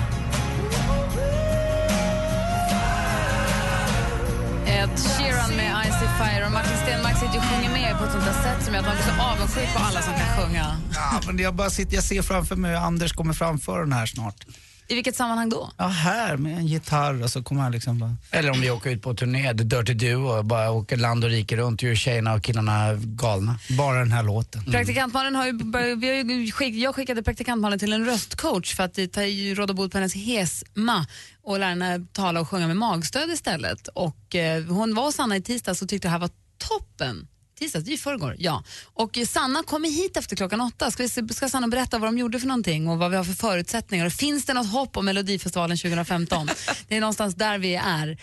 Ed 4.66 4.98
Sheeran 4.98 5.56
med 5.56 5.86
Icy 5.86 6.06
Fire 6.18 6.46
och 6.46 6.52
Martin 6.52 6.76
Stenmark 6.82 7.14
sitter 7.14 7.38
och 7.38 7.44
sjunger 7.44 7.72
med 7.72 7.98
på 7.98 8.04
ett 8.04 8.12
sånt 8.12 8.24
där 8.24 8.32
sätt 8.32 8.64
som 8.64 8.74
gör 8.74 8.80
att 8.80 8.86
man 8.86 8.96
blir 8.96 9.04
så 9.04 9.22
avundsjuk 9.22 9.74
på 9.76 9.78
alla 9.84 10.02
som 10.02 10.14
kan 10.14 10.36
sjunga. 10.36 10.76
Ja, 10.94 11.20
men 11.26 11.38
jag, 11.38 11.54
bara 11.54 11.70
sitter, 11.70 11.94
jag 11.94 12.04
ser 12.04 12.22
framför 12.22 12.56
mig 12.56 12.70
hur 12.70 12.78
Anders 12.78 13.12
kommer 13.12 13.34
framföra 13.34 13.80
den 13.80 13.92
här 13.92 14.06
snart. 14.06 14.46
I 14.92 14.94
vilket 14.94 15.16
sammanhang 15.16 15.48
då? 15.48 15.70
Ja, 15.78 15.86
här 15.86 16.36
med 16.36 16.58
en 16.58 16.66
gitarr 16.66 17.22
och 17.22 17.30
så 17.30 17.42
kommer 17.42 17.62
han 17.62 17.72
liksom 17.72 17.98
bara... 17.98 18.16
Eller 18.30 18.50
om 18.50 18.60
vi 18.60 18.70
åker 18.70 18.90
ut 18.90 19.02
på 19.02 19.14
turné, 19.14 19.54
The 19.54 19.64
Dirty 19.64 19.94
Duo, 19.94 20.38
och 20.38 20.44
bara 20.44 20.70
åker 20.70 20.96
land 20.96 21.24
och 21.24 21.30
rike 21.30 21.56
runt 21.56 21.82
och 21.82 21.88
gör 21.88 21.94
tjejerna 21.94 22.34
och 22.34 22.42
killarna 22.42 22.94
galna. 22.94 23.58
Bara 23.78 23.98
den 23.98 24.12
här 24.12 24.22
låten. 24.22 24.64
Praktikantmannen 24.64 25.34
har 25.34 25.46
ju, 25.46 25.52
bör- 25.52 25.96
vi 25.96 26.08
har 26.08 26.14
ju 26.24 26.52
skick, 26.52 26.74
jag 26.74 26.94
skickade 26.94 27.22
praktikantmannen 27.22 27.78
till 27.78 27.92
en 27.92 28.04
röstcoach 28.06 28.74
för 28.74 28.82
att 28.82 28.98
ta 29.12 29.22
ju 29.24 29.54
råd 29.54 29.70
och 29.70 29.76
bot 29.76 29.92
på 29.92 29.98
hennes 29.98 30.14
hesma 30.14 31.06
och 31.42 31.58
lära 31.58 31.68
henne 31.68 32.06
tala 32.12 32.40
och 32.40 32.48
sjunga 32.48 32.66
med 32.66 32.76
magstöd 32.76 33.30
istället. 33.30 33.88
Och 33.88 34.34
eh, 34.34 34.64
hon 34.64 34.94
var 34.94 35.04
hos 35.04 35.14
Sanna 35.14 35.36
i 35.36 35.42
tisdags 35.42 35.82
och 35.82 35.88
tyckte 35.88 36.08
det 36.08 36.12
här 36.12 36.18
var 36.18 36.30
toppen. 36.68 37.28
Tisdags, 37.62 37.84
det 37.84 37.88
är 37.88 37.92
ju 37.92 37.98
förrgår. 37.98 38.36
Ja. 38.38 38.64
Och 38.94 39.18
Sanna 39.28 39.62
kommer 39.62 39.88
hit 39.88 40.16
efter 40.16 40.36
klockan 40.36 40.60
åtta. 40.60 40.90
Ska, 40.90 41.02
vi 41.02 41.34
ska 41.34 41.48
Sanna 41.48 41.68
berätta 41.68 41.98
vad 41.98 42.08
de 42.08 42.18
gjorde 42.18 42.40
för 42.40 42.46
någonting 42.46 42.88
och 42.88 42.98
vad 42.98 43.10
vi 43.10 43.16
har 43.16 43.24
för 43.24 43.32
förutsättningar. 43.32 44.06
Och 44.06 44.12
finns 44.12 44.44
det 44.44 44.54
något 44.54 44.70
hopp 44.70 44.96
om 44.96 45.04
Melodifestivalen 45.04 45.76
2015? 45.76 46.48
det 46.88 46.96
är 46.96 47.00
någonstans 47.00 47.34
där 47.34 47.58
vi 47.58 47.74
är. 47.74 48.18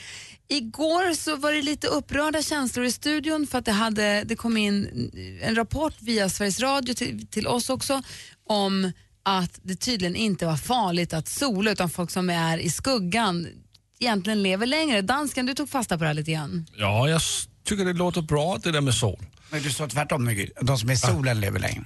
Igår 0.48 1.14
så 1.14 1.36
var 1.36 1.54
det 1.54 1.62
lite 1.62 1.88
upprörda 1.88 2.42
känslor 2.42 2.86
i 2.86 2.92
studion 2.92 3.48
för 3.48 3.58
att 3.58 3.66
det, 3.66 3.72
hade, 3.72 4.24
det 4.24 4.36
kom 4.36 4.58
in 4.58 5.12
en 5.42 5.56
rapport 5.56 5.94
via 6.00 6.30
Sveriges 6.30 6.60
Radio 6.60 6.94
till, 6.94 7.28
till 7.28 7.48
oss 7.48 7.70
också 7.70 8.02
om 8.48 8.92
att 9.24 9.60
det 9.64 9.76
tydligen 9.76 10.16
inte 10.16 10.46
var 10.46 10.58
farligt 10.58 11.14
att 11.14 11.28
sola 11.28 11.72
utan 11.72 11.90
folk 11.90 12.12
som 12.12 12.30
är 12.30 12.58
i 12.58 12.70
skuggan 12.70 13.48
egentligen 14.00 14.44
lever 14.44 14.66
längre. 14.66 15.02
Dansken, 15.02 15.46
du 15.46 15.54
tog 15.54 15.70
fasta 15.70 15.98
på 15.98 16.04
det 16.04 16.08
här 16.08 16.14
lite 16.14 16.32
grann. 16.32 16.66
Ja, 16.76 17.10
jag 17.10 17.22
tycker 17.70 17.86
det 17.86 17.94
låter 17.94 18.22
bra 18.22 18.58
det 18.64 18.72
där 18.72 18.82
med 18.82 18.94
sol. 18.94 19.26
Men 19.50 19.62
du 19.64 19.72
sa 19.72 19.88
tvärtom 19.88 20.26
nu, 20.26 20.34
Gry. 20.36 20.50
De 20.62 20.78
som 20.78 20.90
är 20.90 20.94
i 20.94 20.98
solen 20.98 21.42
lever 21.42 21.60
längre. 21.60 21.86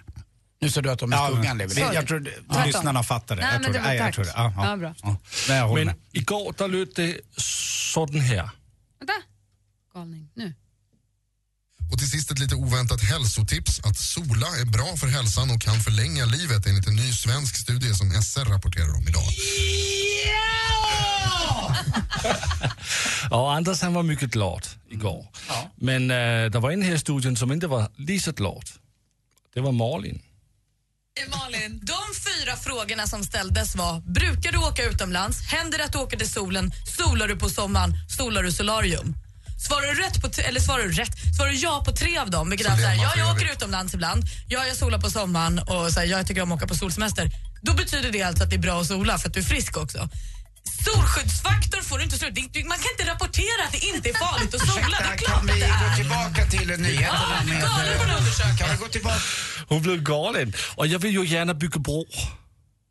Nu 0.61 0.69
sa 0.69 0.81
du 0.81 0.91
att 0.91 0.99
de 0.99 1.13
i 1.13 1.15
skuggan 1.15 1.57
lever 1.57 1.75
längre. 1.75 1.93
Jag 1.93 2.07
tror 2.07 2.19
Tvärtom. 2.19 2.63
lyssnarna 2.65 3.03
fattar 3.03 3.35
det. 3.35 3.41
Nej, 3.41 3.51
jag 3.53 3.61
men 3.61 3.63
tror 3.63 3.73
det 3.73 3.87
Nej, 3.87 3.97
jag 3.97 4.13
tror 4.13 4.25
det. 4.25 4.31
Ja, 4.35 4.53
ja. 4.57 4.69
Ja, 4.69 4.77
bra. 4.77 4.95
Ja. 5.03 5.17
Nej, 5.49 5.57
jag 5.57 5.85
Men 5.85 5.95
igår 6.11 6.53
där 6.57 6.67
löd 6.67 6.87
det 6.95 7.17
sådan 7.37 8.19
här. 8.19 8.49
Vänta. 8.99 9.13
Galning. 9.93 10.29
Nu. 10.33 10.53
Och 11.93 11.99
till 11.99 12.09
sist 12.09 12.31
ett 12.31 12.39
lite 12.39 12.55
oväntat 12.55 13.01
hälsotips. 13.01 13.79
Att 13.83 13.97
sola 13.97 14.47
är 14.61 14.65
bra 14.65 14.95
för 14.97 15.07
hälsan 15.07 15.51
och 15.51 15.61
kan 15.61 15.79
förlänga 15.79 16.25
livet 16.25 16.65
enligt 16.67 16.87
en 16.87 16.95
ny 16.95 17.11
svensk 17.11 17.55
studie 17.55 17.93
som 17.93 18.11
SR 18.21 18.45
rapporterar 18.45 18.95
om 18.95 19.07
idag. 19.07 19.23
Och 23.31 23.53
Anders 23.53 23.81
han 23.81 23.93
var 23.93 24.03
mycket 24.03 24.29
glad 24.29 24.67
igår. 24.89 25.27
Men 25.75 26.11
äh, 26.11 26.51
det 26.51 26.59
var 26.59 26.71
en 26.71 26.81
här 26.81 26.93
i 26.95 26.99
studion 26.99 27.37
som 27.37 27.51
inte 27.51 27.67
var 27.67 27.91
lika 27.97 28.31
glad. 28.31 28.63
Det 29.53 29.61
var 29.61 29.71
Malin. 29.71 30.21
Malin, 31.29 31.79
de 31.83 32.01
fyra 32.25 32.55
frågorna 32.55 33.07
som 33.07 33.23
ställdes 33.23 33.75
var 33.75 33.99
Brukar 33.99 34.51
du 34.51 34.57
åka 34.57 34.83
utomlands? 34.83 35.41
Händer 35.41 35.77
det 35.77 35.83
att 35.83 35.91
du 35.91 35.97
åker 35.97 36.17
till 36.17 36.29
solen? 36.29 36.71
Solar 36.97 37.27
du 37.27 37.35
på 37.35 37.49
sommaren? 37.49 37.93
Solar 38.17 38.43
du 38.43 38.51
solarium? 38.51 39.15
Svarar 39.67 39.87
du, 39.95 40.01
rätt 40.01 40.21
på 40.21 40.41
eller 40.41 40.59
svarar 40.59 40.83
du 40.83 40.91
rätt? 40.91 41.35
Svarar 41.37 41.49
du 41.51 41.55
ja 41.57 41.83
på 41.85 41.91
tre 41.91 42.17
av 42.17 42.29
dem, 42.29 42.49
vilket 42.49 42.67
Så 42.67 42.73
är 42.73 42.77
det 42.77 42.81
så 42.83 42.87
här, 42.89 42.97
man 42.97 43.05
ja, 43.05 43.11
jag 43.17 43.35
åker 43.35 43.51
utomlands 43.53 43.93
ibland, 43.93 44.23
ja, 44.47 44.65
jag 44.67 44.75
solar 44.77 44.99
på 44.99 45.09
sommaren 45.09 45.59
och 45.59 45.91
så 45.93 45.99
här, 45.99 46.07
ja, 46.07 46.17
jag 46.17 46.27
tycker 46.27 46.41
om 46.41 46.51
att 46.51 46.57
åka 46.57 46.67
på 46.67 46.75
solsemester. 46.75 47.29
Då 47.61 47.73
betyder 47.73 48.11
det 48.11 48.21
alltså 48.23 48.43
att 48.43 48.49
det 48.49 48.55
är 48.55 48.59
bra 48.67 48.81
att 48.81 48.87
sola 48.87 49.17
för 49.17 49.27
att 49.27 49.33
du 49.33 49.39
är 49.39 49.43
frisk 49.43 49.77
också. 49.77 50.09
Solskyddsfaktor 50.85 51.81
får 51.81 51.97
du 51.97 52.03
inte 52.03 52.17
du- 52.17 52.63
Man 52.63 52.77
kan 52.77 52.91
inte 52.99 53.11
rapportera 53.13 53.63
att 53.65 53.71
det 53.71 53.85
inte 53.85 54.09
är 54.09 54.13
farligt 54.13 54.55
att 54.55 54.61
sola. 54.61 54.97
Det 54.99 55.13
är 55.13 55.17
klart 55.17 55.37
Kan 55.37 55.47
vi 55.47 55.59
det 55.59 55.67
gå 55.67 55.95
tillbaka 55.95 56.45
till 56.45 56.67
nyheterna 56.67 57.35
Ja, 57.39 57.43
med... 57.53 57.61
galen 57.61 57.97
på 57.99 58.05
den 58.05 58.17
undersökningen. 58.17 58.57
Kan 58.57 58.69
vi 58.71 58.77
gå 58.77 58.87
tillbaka? 58.87 59.19
Hon 59.67 59.81
blev 59.81 60.01
galen. 60.03 60.53
Och 60.75 60.87
jag 60.87 60.99
vill 60.99 61.13
ju 61.13 61.25
gärna 61.25 61.53
bygga 61.53 61.79
bro. 61.79 62.05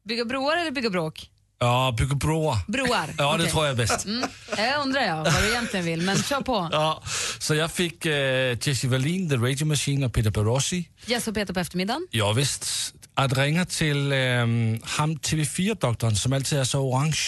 Bygga 0.08 0.24
broar 0.24 0.56
eller 0.56 0.70
bygga 0.70 0.90
bråk? 0.90 1.28
Ja, 1.62 1.94
bygga 1.98 2.14
broar. 2.14 2.58
Broar. 2.66 3.14
Ja, 3.18 3.36
det 3.36 3.46
tror 3.46 3.64
jag 3.64 3.72
är 3.72 3.76
bäst. 3.76 4.04
Mm. 4.04 4.28
Jag 4.56 4.82
undrar 4.82 5.00
jag 5.00 5.16
vad 5.16 5.42
du 5.42 5.48
egentligen 5.48 5.86
vill, 5.86 6.02
men 6.02 6.22
kör 6.22 6.40
på. 6.40 6.68
Ja, 6.72 7.02
så 7.38 7.54
jag 7.54 7.70
fick 7.70 8.06
äh, 8.06 8.58
Jesse 8.62 8.88
Wallin, 8.88 9.28
The 9.28 9.36
Radio 9.36 9.66
Machine 9.66 10.06
och 10.06 10.12
Peter 10.12 10.30
Barossi. 10.30 10.88
Jess 11.06 11.28
och 11.28 11.34
Peter 11.34 11.54
på 11.54 11.60
eftermiddagen. 11.60 12.06
Ja, 12.10 12.32
visst. 12.32 12.94
Att 13.14 13.38
ringa 13.38 13.64
till 13.64 14.12
ähm, 14.12 14.80
ham 14.84 15.16
TV4-doktorn 15.16 16.14
som 16.16 16.32
alltid 16.32 16.58
är 16.58 16.64
så 16.64 16.78
orange. 16.78 17.20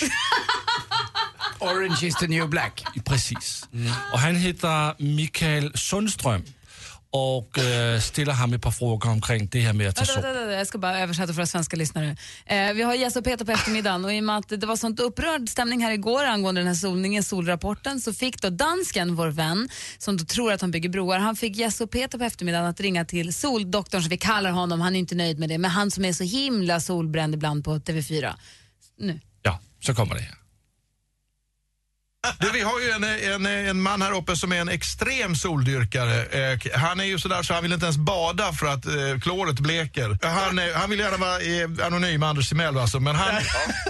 Orange 1.58 2.06
is 2.06 2.14
the 2.14 2.26
new 2.26 2.48
black. 2.48 2.84
Precis. 3.04 3.68
Och 4.12 4.18
han 4.18 4.36
heter 4.36 5.02
Mikael 5.02 5.72
Sundström 5.74 6.44
och 7.14 7.58
äh, 7.58 8.00
ställer 8.00 8.32
ham 8.32 8.52
ett 8.52 8.62
par 8.62 8.70
frågor 8.70 9.10
omkring 9.10 9.48
det 9.52 9.60
här 9.60 9.72
med 9.72 9.88
att 9.88 9.96
ta 9.96 10.04
sol. 10.04 10.24
Jag 10.50 10.66
ska 10.66 10.78
bara 10.78 11.00
översätta 11.00 11.26
för 11.26 11.34
våra 11.34 11.46
svenska 11.46 11.76
lyssnare. 11.76 12.16
Eh, 12.46 12.72
vi 12.72 12.82
har 12.82 12.94
Jess 12.94 13.16
och 13.16 13.24
Peter 13.24 13.44
på 13.44 13.52
eftermiddagen 13.52 14.04
och 14.04 14.14
i 14.14 14.20
och 14.20 14.24
med 14.24 14.36
att 14.36 14.48
det 14.48 14.66
var 14.66 14.76
sånt 14.76 15.00
upprörd 15.00 15.48
stämning 15.48 15.82
här 15.82 15.92
igår 15.92 16.24
angående 16.24 16.60
den 16.60 16.68
här 16.68 16.74
solningen, 16.74 17.22
solrapporten, 17.22 18.00
så 18.00 18.12
fick 18.12 18.42
då 18.42 18.50
dansken, 18.50 19.16
vår 19.16 19.28
vän, 19.28 19.68
som 19.98 20.16
då 20.16 20.24
tror 20.24 20.52
att 20.52 20.60
han 20.60 20.70
bygger 20.70 20.88
broar, 20.88 21.18
han 21.18 21.36
fick 21.36 21.56
Jess 21.56 21.80
och 21.80 21.90
Peter 21.90 22.18
på 22.18 22.24
eftermiddagen 22.24 22.66
att 22.66 22.80
ringa 22.80 23.04
till 23.04 23.34
soldoktorn, 23.34 24.02
som 24.02 24.10
vi 24.10 24.18
kallar 24.18 24.50
honom, 24.50 24.80
han 24.80 24.94
är 24.94 24.98
inte 24.98 25.14
nöjd 25.14 25.38
med 25.38 25.48
det, 25.48 25.58
men 25.58 25.70
han 25.70 25.90
som 25.90 26.04
är 26.04 26.12
så 26.12 26.24
himla 26.24 26.80
solbränd 26.80 27.34
ibland 27.34 27.64
på 27.64 27.76
TV4. 27.76 28.34
Nu. 28.98 29.20
Ja, 29.42 29.60
så 29.80 29.94
kommer 29.94 30.14
det. 30.14 30.43
Du, 32.38 32.50
vi 32.50 32.60
har 32.60 32.80
ju 32.80 32.90
en, 32.90 33.04
en, 33.04 33.46
en 33.46 33.82
man 33.82 34.02
här 34.02 34.16
uppe 34.16 34.36
som 34.36 34.52
är 34.52 34.56
en 34.56 34.68
extrem 34.68 35.34
soldyrkare. 35.34 36.24
Eh, 36.24 36.58
han 36.74 37.00
är 37.00 37.04
ju 37.04 37.18
sådär 37.18 37.42
så 37.42 37.54
han 37.54 37.62
vill 37.62 37.72
inte 37.72 37.86
ens 37.86 37.98
bada 37.98 38.52
för 38.52 38.66
att 38.66 38.86
eh, 38.86 39.20
kloret 39.22 39.60
bleker. 39.60 40.18
Han, 40.22 40.58
eh, 40.58 40.64
han 40.74 40.90
vill 40.90 40.98
gärna 40.98 41.16
vara 41.16 41.40
eh, 41.40 41.86
anonym, 41.86 42.22
Anders 42.22 42.48
Timell 42.48 42.78
alltså, 42.78 43.00
men 43.00 43.16
han, 43.16 43.34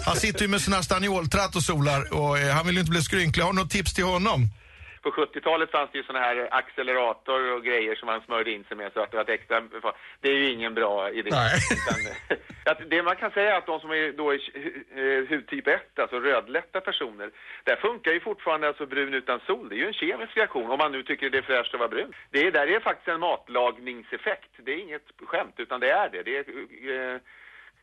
han 0.05 0.17
sitter 0.17 0.43
ju 0.43 0.49
med 0.49 0.61
här 0.61 0.83
stanioltratt 0.83 1.57
och 1.57 1.63
solar 1.63 2.15
och 2.15 2.39
eh, 2.39 2.55
han 2.55 2.67
vill 2.67 2.75
ju 2.75 2.81
inte 2.81 2.91
bli 2.91 3.03
skrynklig. 3.03 3.45
Har 3.45 3.53
du 3.53 3.59
något 3.59 3.71
tips 3.71 3.95
till 3.95 4.05
honom? 4.05 4.49
På 5.05 5.11
70-talet 5.11 5.71
fanns 5.71 5.91
det 5.93 5.99
ju 5.99 6.05
såna 6.05 6.19
här 6.19 6.49
accelerator 6.51 7.53
och 7.53 7.65
grejer 7.65 7.95
som 7.95 8.07
man 8.07 8.21
smörjde 8.21 8.51
in 8.51 8.65
sig 8.65 8.77
med 8.77 8.93
så 8.93 9.01
att 9.01 9.11
det 9.11 9.17
var 9.17 9.25
ett 9.25 9.41
extra... 9.41 9.63
Det 10.21 10.29
är 10.29 10.35
ju 10.35 10.51
ingen 10.51 10.75
bra 10.75 11.11
idé. 11.11 11.31
Nej. 11.33 11.53
Utan, 11.73 12.37
att 12.73 12.91
det 12.91 13.03
man 13.03 13.17
kan 13.17 13.31
säga 13.31 13.55
är 13.55 13.59
att 13.59 13.67
de 13.67 13.81
som 13.81 13.91
är 13.91 14.13
då 14.13 14.31
är 14.31 14.41
eh, 15.01 15.29
hudtyp 15.29 15.67
1, 15.67 15.99
alltså 15.99 16.21
rödlätta 16.21 16.81
personer, 16.81 17.31
där 17.65 17.77
funkar 17.77 18.13
ju 18.13 18.21
fortfarande 18.21 18.69
alltså 18.69 18.87
brun 18.87 19.15
utan 19.15 19.41
sol. 19.47 19.69
Det 19.69 19.75
är 19.75 19.79
ju 19.79 19.87
en 19.87 19.93
kemisk 19.93 20.37
reaktion 20.37 20.71
om 20.71 20.79
man 20.79 20.93
nu 20.93 21.03
tycker 21.03 21.31
det 21.31 21.39
är 21.39 21.43
fräscht 21.43 21.75
att 21.75 21.81
vara 21.81 21.89
brun. 21.89 22.13
Det 22.31 22.47
är, 22.47 22.53
där 22.53 22.67
är 22.67 22.81
faktiskt 22.81 23.09
en 23.09 23.21
matlagningseffekt. 23.21 24.51
Det 24.57 24.73
är 24.73 24.79
inget 24.79 25.07
skämt 25.27 25.55
utan 25.57 25.81
det 25.81 25.91
är 25.91 26.09
det. 26.09 26.23
Det 26.23 26.37
är 26.37 27.15
eh, 27.15 27.21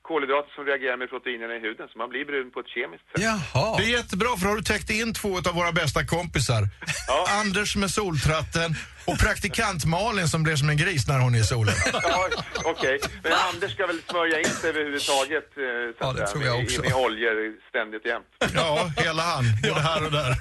kolhydrater 0.10 0.52
som 0.56 0.66
reagerar 0.66 0.98
med 0.98 1.10
proteinerna 1.10 1.54
i 1.56 1.60
huden 1.60 1.88
så 1.92 1.98
man 1.98 2.10
blir 2.10 2.26
brun 2.26 2.52
på 2.52 2.60
ett 2.60 2.72
kemiskt 2.76 3.06
sätt. 3.12 3.22
Jaha. 3.30 3.78
Det 3.78 3.84
är 3.84 3.90
jättebra 4.00 4.30
för 4.38 4.44
då 4.46 4.50
har 4.52 4.56
du 4.56 4.64
täckt 4.64 4.90
in 4.90 5.14
två 5.14 5.38
av 5.38 5.54
våra 5.60 5.72
bästa 5.72 6.06
kompisar. 6.06 6.62
Anders 7.42 7.76
med 7.76 7.92
soltratten 7.92 8.76
och 9.06 9.18
praktikant 9.20 9.86
Malin 9.86 10.28
som 10.28 10.44
blir 10.44 10.56
som 10.56 10.70
en 10.70 10.78
gris 10.78 11.08
när 11.08 11.20
hon 11.20 11.36
är 11.36 11.40
i 11.40 11.44
solen. 11.44 11.76
Ja, 12.04 12.30
okej. 12.66 13.00
Men 13.24 13.34
Anders 13.34 13.74
ska 13.74 13.88
väl 13.88 14.02
smörja 14.10 14.40
in 14.40 14.46
sig 14.46 14.70
överhuvudtaget 14.70 15.44
eh, 15.58 15.64
så 15.98 15.98
Ja, 16.00 16.14
det 16.14 16.28
tror 16.28 16.44
jag 16.44 16.56
med- 16.58 16.66
också. 16.66 16.82
med 16.82 16.94
oljor 16.94 17.56
ständigt 17.70 18.06
jämt. 18.06 18.26
Ja, 18.56 18.92
hela 18.98 19.24
han. 19.24 19.44
Både 19.64 19.82
här 19.82 20.06
och 20.06 20.12
där. 20.12 20.36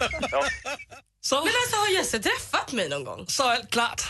Men 1.30 1.38
alltså 1.62 1.76
har 1.76 1.88
Jesse 1.98 2.18
träffat 2.18 2.72
mig 2.72 2.88
någon 2.88 3.04
gång? 3.04 3.24
Så 3.28 3.56
klart. 3.70 4.02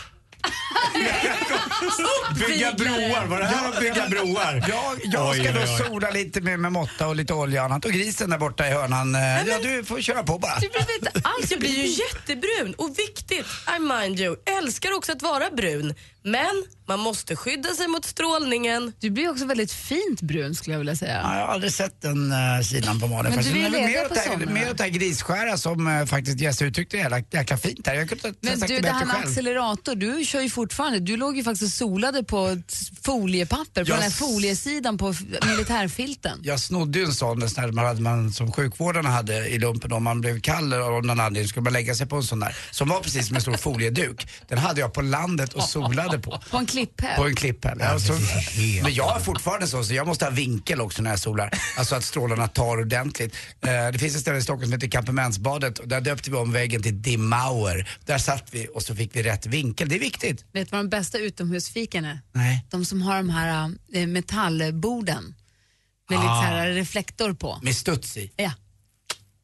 Bygga 2.47 2.71
broar, 2.73 3.25
var 3.25 3.39
det 3.39 3.45
här 3.45 3.69
att 3.69 3.79
bygga 3.79 4.07
broar? 4.09 4.65
Jag, 4.69 4.99
jag 5.03 5.35
ska 5.35 5.43
oj, 5.43 5.51
då 5.53 5.61
oj. 5.61 5.87
sola 5.87 6.09
lite 6.09 6.41
med, 6.41 6.59
med 6.59 6.71
måtta 6.71 7.07
och 7.07 7.15
lite 7.15 7.33
olja 7.33 7.61
och 7.61 7.65
annat. 7.65 7.85
Och 7.85 7.91
grisen 7.91 8.29
där 8.29 8.37
borta 8.37 8.67
i 8.67 8.71
hörnan, 8.71 9.15
eh, 9.15 9.21
ja 9.47 9.59
du 9.63 9.83
får 9.83 10.01
köra 10.01 10.23
på 10.23 10.37
bara. 10.37 10.59
Du 10.59 10.69
behöver 10.69 10.95
inte 10.95 11.11
alls, 11.23 11.51
jag 11.51 11.59
blir 11.59 11.69
ju 11.69 11.87
jättebrun. 11.87 12.73
Och 12.77 12.89
viktigt, 12.99 13.45
I 13.77 13.79
mind 13.79 14.19
you, 14.19 14.35
älskar 14.57 14.93
också 14.97 15.11
att 15.11 15.21
vara 15.21 15.49
brun. 15.49 15.93
Men 16.23 16.63
man 16.87 16.99
måste 16.99 17.35
skydda 17.35 17.69
sig 17.69 17.87
mot 17.87 18.05
strålningen. 18.05 18.93
Du 18.99 19.09
blir 19.09 19.29
också 19.29 19.45
väldigt 19.45 19.71
fint 19.71 20.21
brun 20.21 20.55
skulle 20.55 20.73
jag 20.73 20.79
vilja 20.79 20.95
säga. 20.95 21.21
Ja, 21.23 21.35
jag 21.39 21.45
har 21.45 21.53
aldrig 21.53 21.73
sett 21.73 22.01
den 22.01 22.31
uh, 22.31 22.61
sidan 22.63 22.99
på 22.99 23.07
Malin. 23.07 23.35
Men 23.35 23.43
du 23.43 23.53
ledig 23.53 23.71
mer 23.71 24.07
på 24.07 24.15
här-. 24.15 24.45
Mer 24.45 24.71
åt 24.71 24.77
det 24.77 24.83
här 24.83 24.89
grisskära 24.89 25.57
som 25.57 25.87
uh, 25.87 26.05
faktiskt 26.05 26.39
Jesse 26.39 26.65
uttryckte 26.65 26.97
jäkla, 26.97 27.19
jäkla 27.31 27.57
fint 27.57 27.85
där. 27.85 27.93
Jag 27.93 28.09
kunde 28.09 28.27
inte 28.27 28.47
ha 28.47 28.51
Men 28.51 28.59
sagt 28.59 28.67
du, 28.67 28.75
det 28.75 28.81
det 28.81 28.81
bättre 28.81 28.95
här 28.95 29.05
med 29.05 29.15
själv. 29.15 29.29
accelerator, 29.29 29.95
du 29.95 30.25
kör 30.25 30.41
ju 30.41 30.49
fortfarande. 30.49 30.99
Du 30.99 31.17
låg 31.17 31.37
ju 31.37 31.43
faktiskt 31.43 31.63
och 31.63 31.77
solade 31.77 32.23
på 32.23 32.61
foliepapper, 33.01 33.83
på 33.83 33.89
Jag 33.89 33.97
den 33.97 34.03
här 34.03 34.09
foliesidan 34.09 34.97
på 34.97 35.13
militärfilten. 35.47 36.39
Jag 36.43 36.59
snodde 36.59 36.99
ju 36.99 37.05
en 37.05 37.13
sån 37.13 37.49
sån 37.49 37.63
där 37.63 37.71
man 37.71 37.85
hade 37.85 38.01
man, 38.01 38.33
som 38.33 38.51
sjukvårdarna 38.51 39.09
hade 39.09 39.47
i 39.47 39.59
lumpen 39.59 39.91
om 39.91 40.03
man 40.03 40.21
blev 40.21 40.41
kall 40.41 40.73
av 40.73 41.05
någon 41.05 41.19
anledning 41.19 41.47
skulle 41.49 41.63
man 41.63 41.73
lägga 41.73 41.95
sig 41.95 42.07
på 42.07 42.15
en 42.15 42.23
sån 42.23 42.39
där 42.39 42.57
som 42.71 42.89
var 42.89 42.99
precis 42.99 43.27
som 43.27 43.35
en 43.35 43.41
stor 43.41 43.57
folieduk. 43.57 44.27
Den 44.47 44.57
hade 44.57 44.81
jag 44.81 44.93
på 44.93 45.01
landet 45.01 45.53
och 45.53 45.63
solade 45.63 46.10
på. 46.19 46.41
På 46.49 46.57
en 46.57 46.65
klipphäll. 46.65 47.15
På 47.15 47.27
en 47.27 47.35
klipphäll. 47.35 47.77
Ja, 47.79 47.99
så, 47.99 48.13
men 48.83 48.93
jag 48.93 49.15
är 49.15 49.19
fortfarande 49.19 49.67
så, 49.67 49.83
så 49.83 49.93
jag 49.93 50.07
måste 50.07 50.25
ha 50.25 50.31
vinkel 50.31 50.81
också 50.81 51.01
när 51.01 51.09
jag 51.09 51.19
solar. 51.19 51.51
Alltså 51.77 51.95
att 51.95 52.03
strålarna 52.03 52.47
tar 52.47 52.77
ordentligt. 52.79 53.35
Eh, 53.61 53.91
det 53.91 53.99
finns 53.99 54.15
ett 54.15 54.21
ställe 54.21 54.37
i 54.37 54.41
Stockholm 54.41 54.63
som 54.65 54.73
heter 54.73 54.87
Kampementsbadet 54.87 55.79
och 55.79 55.87
där 55.87 56.01
döpte 56.01 56.31
vi 56.31 56.37
om 56.37 56.51
väggen 56.51 56.83
till 56.83 57.01
Dimauer. 57.01 57.89
Där 58.05 58.17
satt 58.17 58.47
vi 58.51 58.67
och 58.73 58.83
så 58.83 58.95
fick 58.95 59.15
vi 59.15 59.23
rätt 59.23 59.45
vinkel. 59.45 59.89
Det 59.89 59.95
är 59.95 59.99
viktigt. 59.99 60.45
Vet 60.51 60.69
du 60.69 60.75
vad 60.75 60.85
de 60.85 60.89
bästa 60.89 61.17
utomhusfiken 61.17 62.05
är? 62.05 62.19
Nej. 62.33 62.65
De 62.69 62.85
som 62.85 63.01
har 63.01 63.15
de 63.17 63.29
här 63.29 63.71
äh, 63.93 64.07
metallborden 64.07 65.35
med 66.09 66.19
lite 66.19 66.31
Ah. 66.31 66.41
så 66.41 66.47
här 66.47 66.67
reflektor 66.69 67.33
på. 67.33 67.59
Med 67.63 67.75
studs 67.75 68.17
i. 68.17 68.31
Ja. 68.35 68.51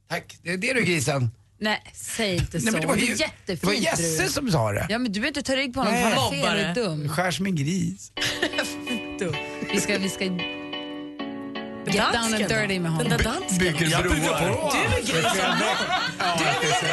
Tack, 0.10 0.38
det 0.44 0.54
är 0.54 0.58
det 0.58 0.74
du 0.74 0.84
grisen. 0.84 1.32
Nej, 1.60 1.84
säg 1.94 2.34
inte 2.36 2.60
så. 2.60 2.64
Nej, 2.66 2.72
men 2.72 2.82
det 2.82 2.88
var 2.88 2.96
är 2.96 3.00
ju- 3.00 3.16
jättefint 3.16 3.62
det 3.62 3.68
var 3.68 3.74
Jesse 3.74 4.28
som 4.30 4.52
sa 4.52 4.72
det. 4.72 4.86
Ja, 4.90 4.98
men 5.00 5.12
du 5.12 5.20
behöver 5.20 5.28
inte 5.40 5.42
ta 5.52 5.56
rygg 5.56 5.74
på 5.74 5.80
honom. 5.80 5.94
Nej. 5.94 6.04
för 6.04 6.10
Han 6.22 6.34
är 6.34 6.42
fel, 6.44 6.58
är 6.60 6.74
dum. 6.76 7.10
Skär 7.10 7.32
som 7.32 7.46
en 7.46 7.56
gris. 7.56 8.12
dum. 9.20 9.36
Vi 9.74 9.80
ska, 9.82 9.98
vi 9.98 10.10
ska... 10.10 10.24
Get 10.26 12.04
down 12.14 12.34
and 12.34 12.38
dirty 12.50 12.80
med 12.80 12.92
honom. 12.92 13.10
Den 13.10 13.18
där 13.18 13.24
dansken. 13.24 13.58
Bygger 13.58 13.88
broar. 14.04 14.72
Du 14.74 14.96
är 14.96 15.02
grisen. 15.02 15.56
Det 16.38 16.46
är 16.46 16.74
så. 16.80 16.86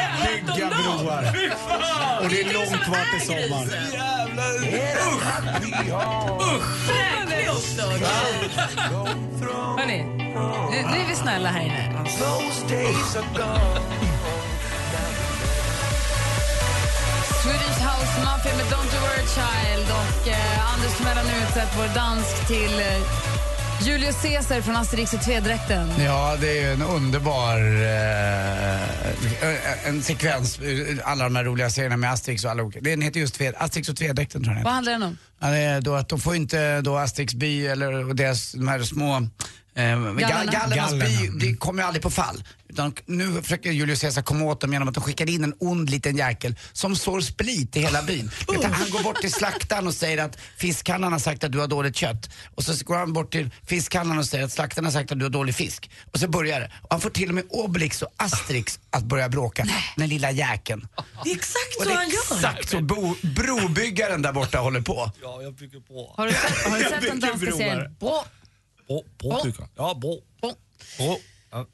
Bygga 0.55 0.69
broar. 0.69 1.37
Och 2.23 2.29
det 2.31 2.41
är 2.41 2.53
långt 2.55 2.83
kvar 2.85 3.19
till 3.19 3.27
sommar. 3.27 3.67
Fräknig 6.87 7.51
också. 7.51 7.83
Hörni, 9.79 10.03
nu, 10.71 10.83
nu 10.91 10.97
är 11.05 11.09
vi 11.09 11.15
snälla 11.15 11.49
här 11.49 11.61
inne. 11.63 12.05
House 18.05 18.25
Mafia 18.25 18.57
med 18.57 18.65
Don't 18.65 18.95
You 18.95 19.03
Worry 19.03 19.27
Child 19.39 19.87
och 19.91 20.29
eh, 20.29 20.75
Anders 20.75 20.97
Timell 20.97 21.17
har 21.17 21.25
nu 21.25 21.31
utsett 21.49 21.69
vår 21.77 21.95
dansk 21.95 22.47
till 22.47 22.81
eh, 22.81 23.87
Julius 23.87 24.23
Caesar 24.23 24.61
från 24.61 24.77
Asterix 24.77 25.15
och 25.15 25.23
Tvedräkten. 25.23 25.89
Ja, 25.99 26.37
det 26.41 26.59
är 26.59 26.63
ju 26.63 26.73
en 26.73 26.83
underbar 26.83 27.59
eh, 27.83 28.79
en 29.89 30.03
sekvens, 30.03 30.59
eh, 30.59 30.97
alla 31.05 31.25
de 31.25 31.37
här 31.37 31.45
roliga 31.45 31.71
serierna 31.71 31.97
med 31.97 32.13
Asterix 32.13 32.45
och 32.45 32.51
alla 32.51 32.63
olika. 32.63 32.81
Den 32.81 33.03
heter 33.03 33.21
just 33.21 33.35
Tved, 33.35 33.55
Asterix 33.59 33.89
och 33.89 33.97
Tvedräkten 33.97 34.45
tror 34.45 34.57
jag 34.57 34.65
Vad 34.65 34.73
handlar 34.73 34.93
den 34.93 35.03
om? 35.03 35.19
Ja, 35.41 35.47
det 35.47 35.59
är 35.59 35.81
då 35.81 35.95
att 35.95 36.09
de 36.09 36.21
får 36.21 36.37
inte 36.37 36.81
då 36.81 36.97
Asterix 36.97 37.35
by 37.35 37.67
eller 37.67 38.15
deras, 38.15 38.53
de 38.53 38.69
här 38.69 38.83
små 38.83 39.29
Eh, 39.77 39.83
Gallerna. 39.85 40.21
Gallerna. 40.21 40.53
Gallernas 40.53 40.93
by, 40.93 40.99
Gallerna. 40.99 41.39
det 41.41 41.57
kommer 41.57 41.83
ju 41.83 41.87
aldrig 41.87 42.03
på 42.03 42.11
fall. 42.11 42.45
Utan 42.69 42.95
nu 43.07 43.43
försöker 43.43 43.71
Julius 43.73 44.01
Caesar 44.01 44.23
komma 44.23 44.45
åt 44.45 44.61
dem 44.61 44.73
genom 44.73 44.89
att 44.89 44.95
de 44.95 45.01
skickar 45.05 45.31
in 45.31 45.45
en 45.45 45.55
ond 45.59 45.91
liten 45.91 46.17
jäkel 46.17 46.55
som 46.73 46.97
sår 46.97 47.21
split 47.21 47.77
i 47.77 47.81
hela 47.81 48.03
byn. 48.03 48.31
Du, 48.49 48.67
han 48.67 48.91
går 48.91 49.03
bort 49.03 49.21
till 49.21 49.33
slaktaren 49.33 49.87
och 49.87 49.95
säger 49.95 50.19
att 50.25 50.39
fiskhandlaren 50.57 51.13
har 51.13 51.21
sagt 51.21 51.45
att 51.45 51.53
du 51.53 51.59
har 51.59 51.67
dåligt 51.67 51.97
kött. 51.97 52.31
Och 52.55 52.65
så 52.65 52.85
går 52.85 52.97
han 52.97 53.13
bort 53.13 53.33
till 53.33 53.51
fiskhandlaren 53.67 54.19
och 54.19 54.27
säger 54.27 54.45
att 54.45 54.53
slaktaren 54.53 54.85
har 54.85 54.93
sagt 54.93 55.13
att 55.13 55.19
du 55.19 55.25
har 55.25 55.31
dålig 55.31 55.55
fisk. 55.55 55.91
Och 56.13 56.21
så 56.21 56.29
börjar 56.29 56.61
det. 56.61 56.71
Och 56.83 56.89
han 56.91 57.01
får 57.01 57.11
till 57.11 57.29
och 57.29 57.35
med 57.35 57.45
Obelix 57.51 58.03
och 58.03 58.09
Asterix 58.17 58.79
att 58.91 59.05
börja 59.05 59.29
bråka. 59.29 59.67
Den 59.97 60.09
lilla 60.09 60.31
jäkeln. 60.31 60.89
Det 61.25 61.31
är 61.31 61.35
exakt 61.35 61.77
Och 61.79 61.83
så 61.83 61.89
det 61.89 61.95
han 61.95 62.05
är 62.07 62.11
gör. 62.11 62.37
exakt 62.37 62.71
så 62.71 62.81
bo, 62.81 63.15
brobyggaren 63.23 64.23
där 64.23 64.33
borta 64.33 64.59
håller 64.59 64.81
på. 64.81 65.13
Ja, 65.23 65.43
jag 65.43 65.55
bygger 65.55 65.81
bro. 65.81 66.15
Har 66.17 66.27
du 66.27 66.33
sett, 66.33 66.65
har 66.71 66.79
du 66.79 66.85
sett 66.85 67.01
den 67.03 67.21
danska 67.21 67.53
serien? 67.53 67.97
Bro, 68.87 69.05
brobygger. 69.19 69.69
Ja, 69.77 69.95
bro. 69.95 70.21
Bro. 70.41 70.57
Ja. 71.53 71.67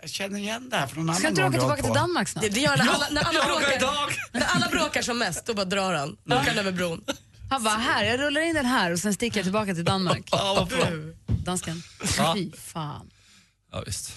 Jag 0.00 0.10
känner 0.10 0.38
igen 0.38 0.68
det 0.70 0.76
här 0.76 0.86
från 0.86 1.06
någon 1.06 1.16
Ska 1.16 1.28
annan 1.28 1.46
inte 1.46 1.58
du 1.58 1.64
åka 1.64 1.76
tillbaka 1.76 1.82
till. 1.82 1.92
Danmark 1.92 2.28
snart? 2.28 2.42
Det, 2.44 2.48
det 2.48 2.60
gör 2.60 2.76
när 2.76 2.88
alla, 2.88 3.06
när, 3.10 3.22
alla 3.22 3.44
bråkar, 3.44 4.16
när 4.32 4.46
alla 4.46 4.68
bråkar 4.68 5.02
som 5.02 5.18
mest, 5.18 5.46
då 5.46 5.54
bara 5.54 5.64
drar 5.64 5.94
han. 5.94 6.16
Då 6.24 6.36
åker 6.36 6.48
han 6.48 6.58
över 6.58 6.72
bron. 6.72 7.04
Han 7.50 7.64
bara, 7.64 7.74
här, 7.74 8.04
jag 8.04 8.20
rullar 8.20 8.40
in 8.40 8.54
den 8.54 8.66
här 8.66 8.92
och 8.92 8.98
sen 8.98 9.14
sticker 9.14 9.38
jag 9.38 9.44
tillbaka 9.44 9.74
till 9.74 9.84
Danmark. 9.84 10.28
Ja. 10.30 10.68
Dansken, 11.26 11.82
fy 12.34 12.52
fan. 12.56 13.10
Ja, 13.72 13.82
visst. 13.86 14.12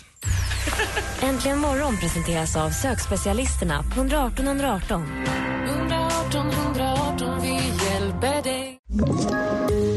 Äntligen 1.22 1.60
morgon 1.60 1.98
presenteras 1.98 2.56
av 2.56 2.70
sökspecialisterna 2.70 3.84
på 3.84 4.00
118 4.00 4.48
118. 4.48 5.26
118 5.66 6.50
118, 6.52 7.42
vi 7.42 7.54
hjälper 7.86 8.44
dig. 8.44 8.80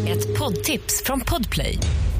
Ett 0.08 0.38
poddtips 0.38 1.02
från 1.04 1.20
Podplay. 1.20 1.78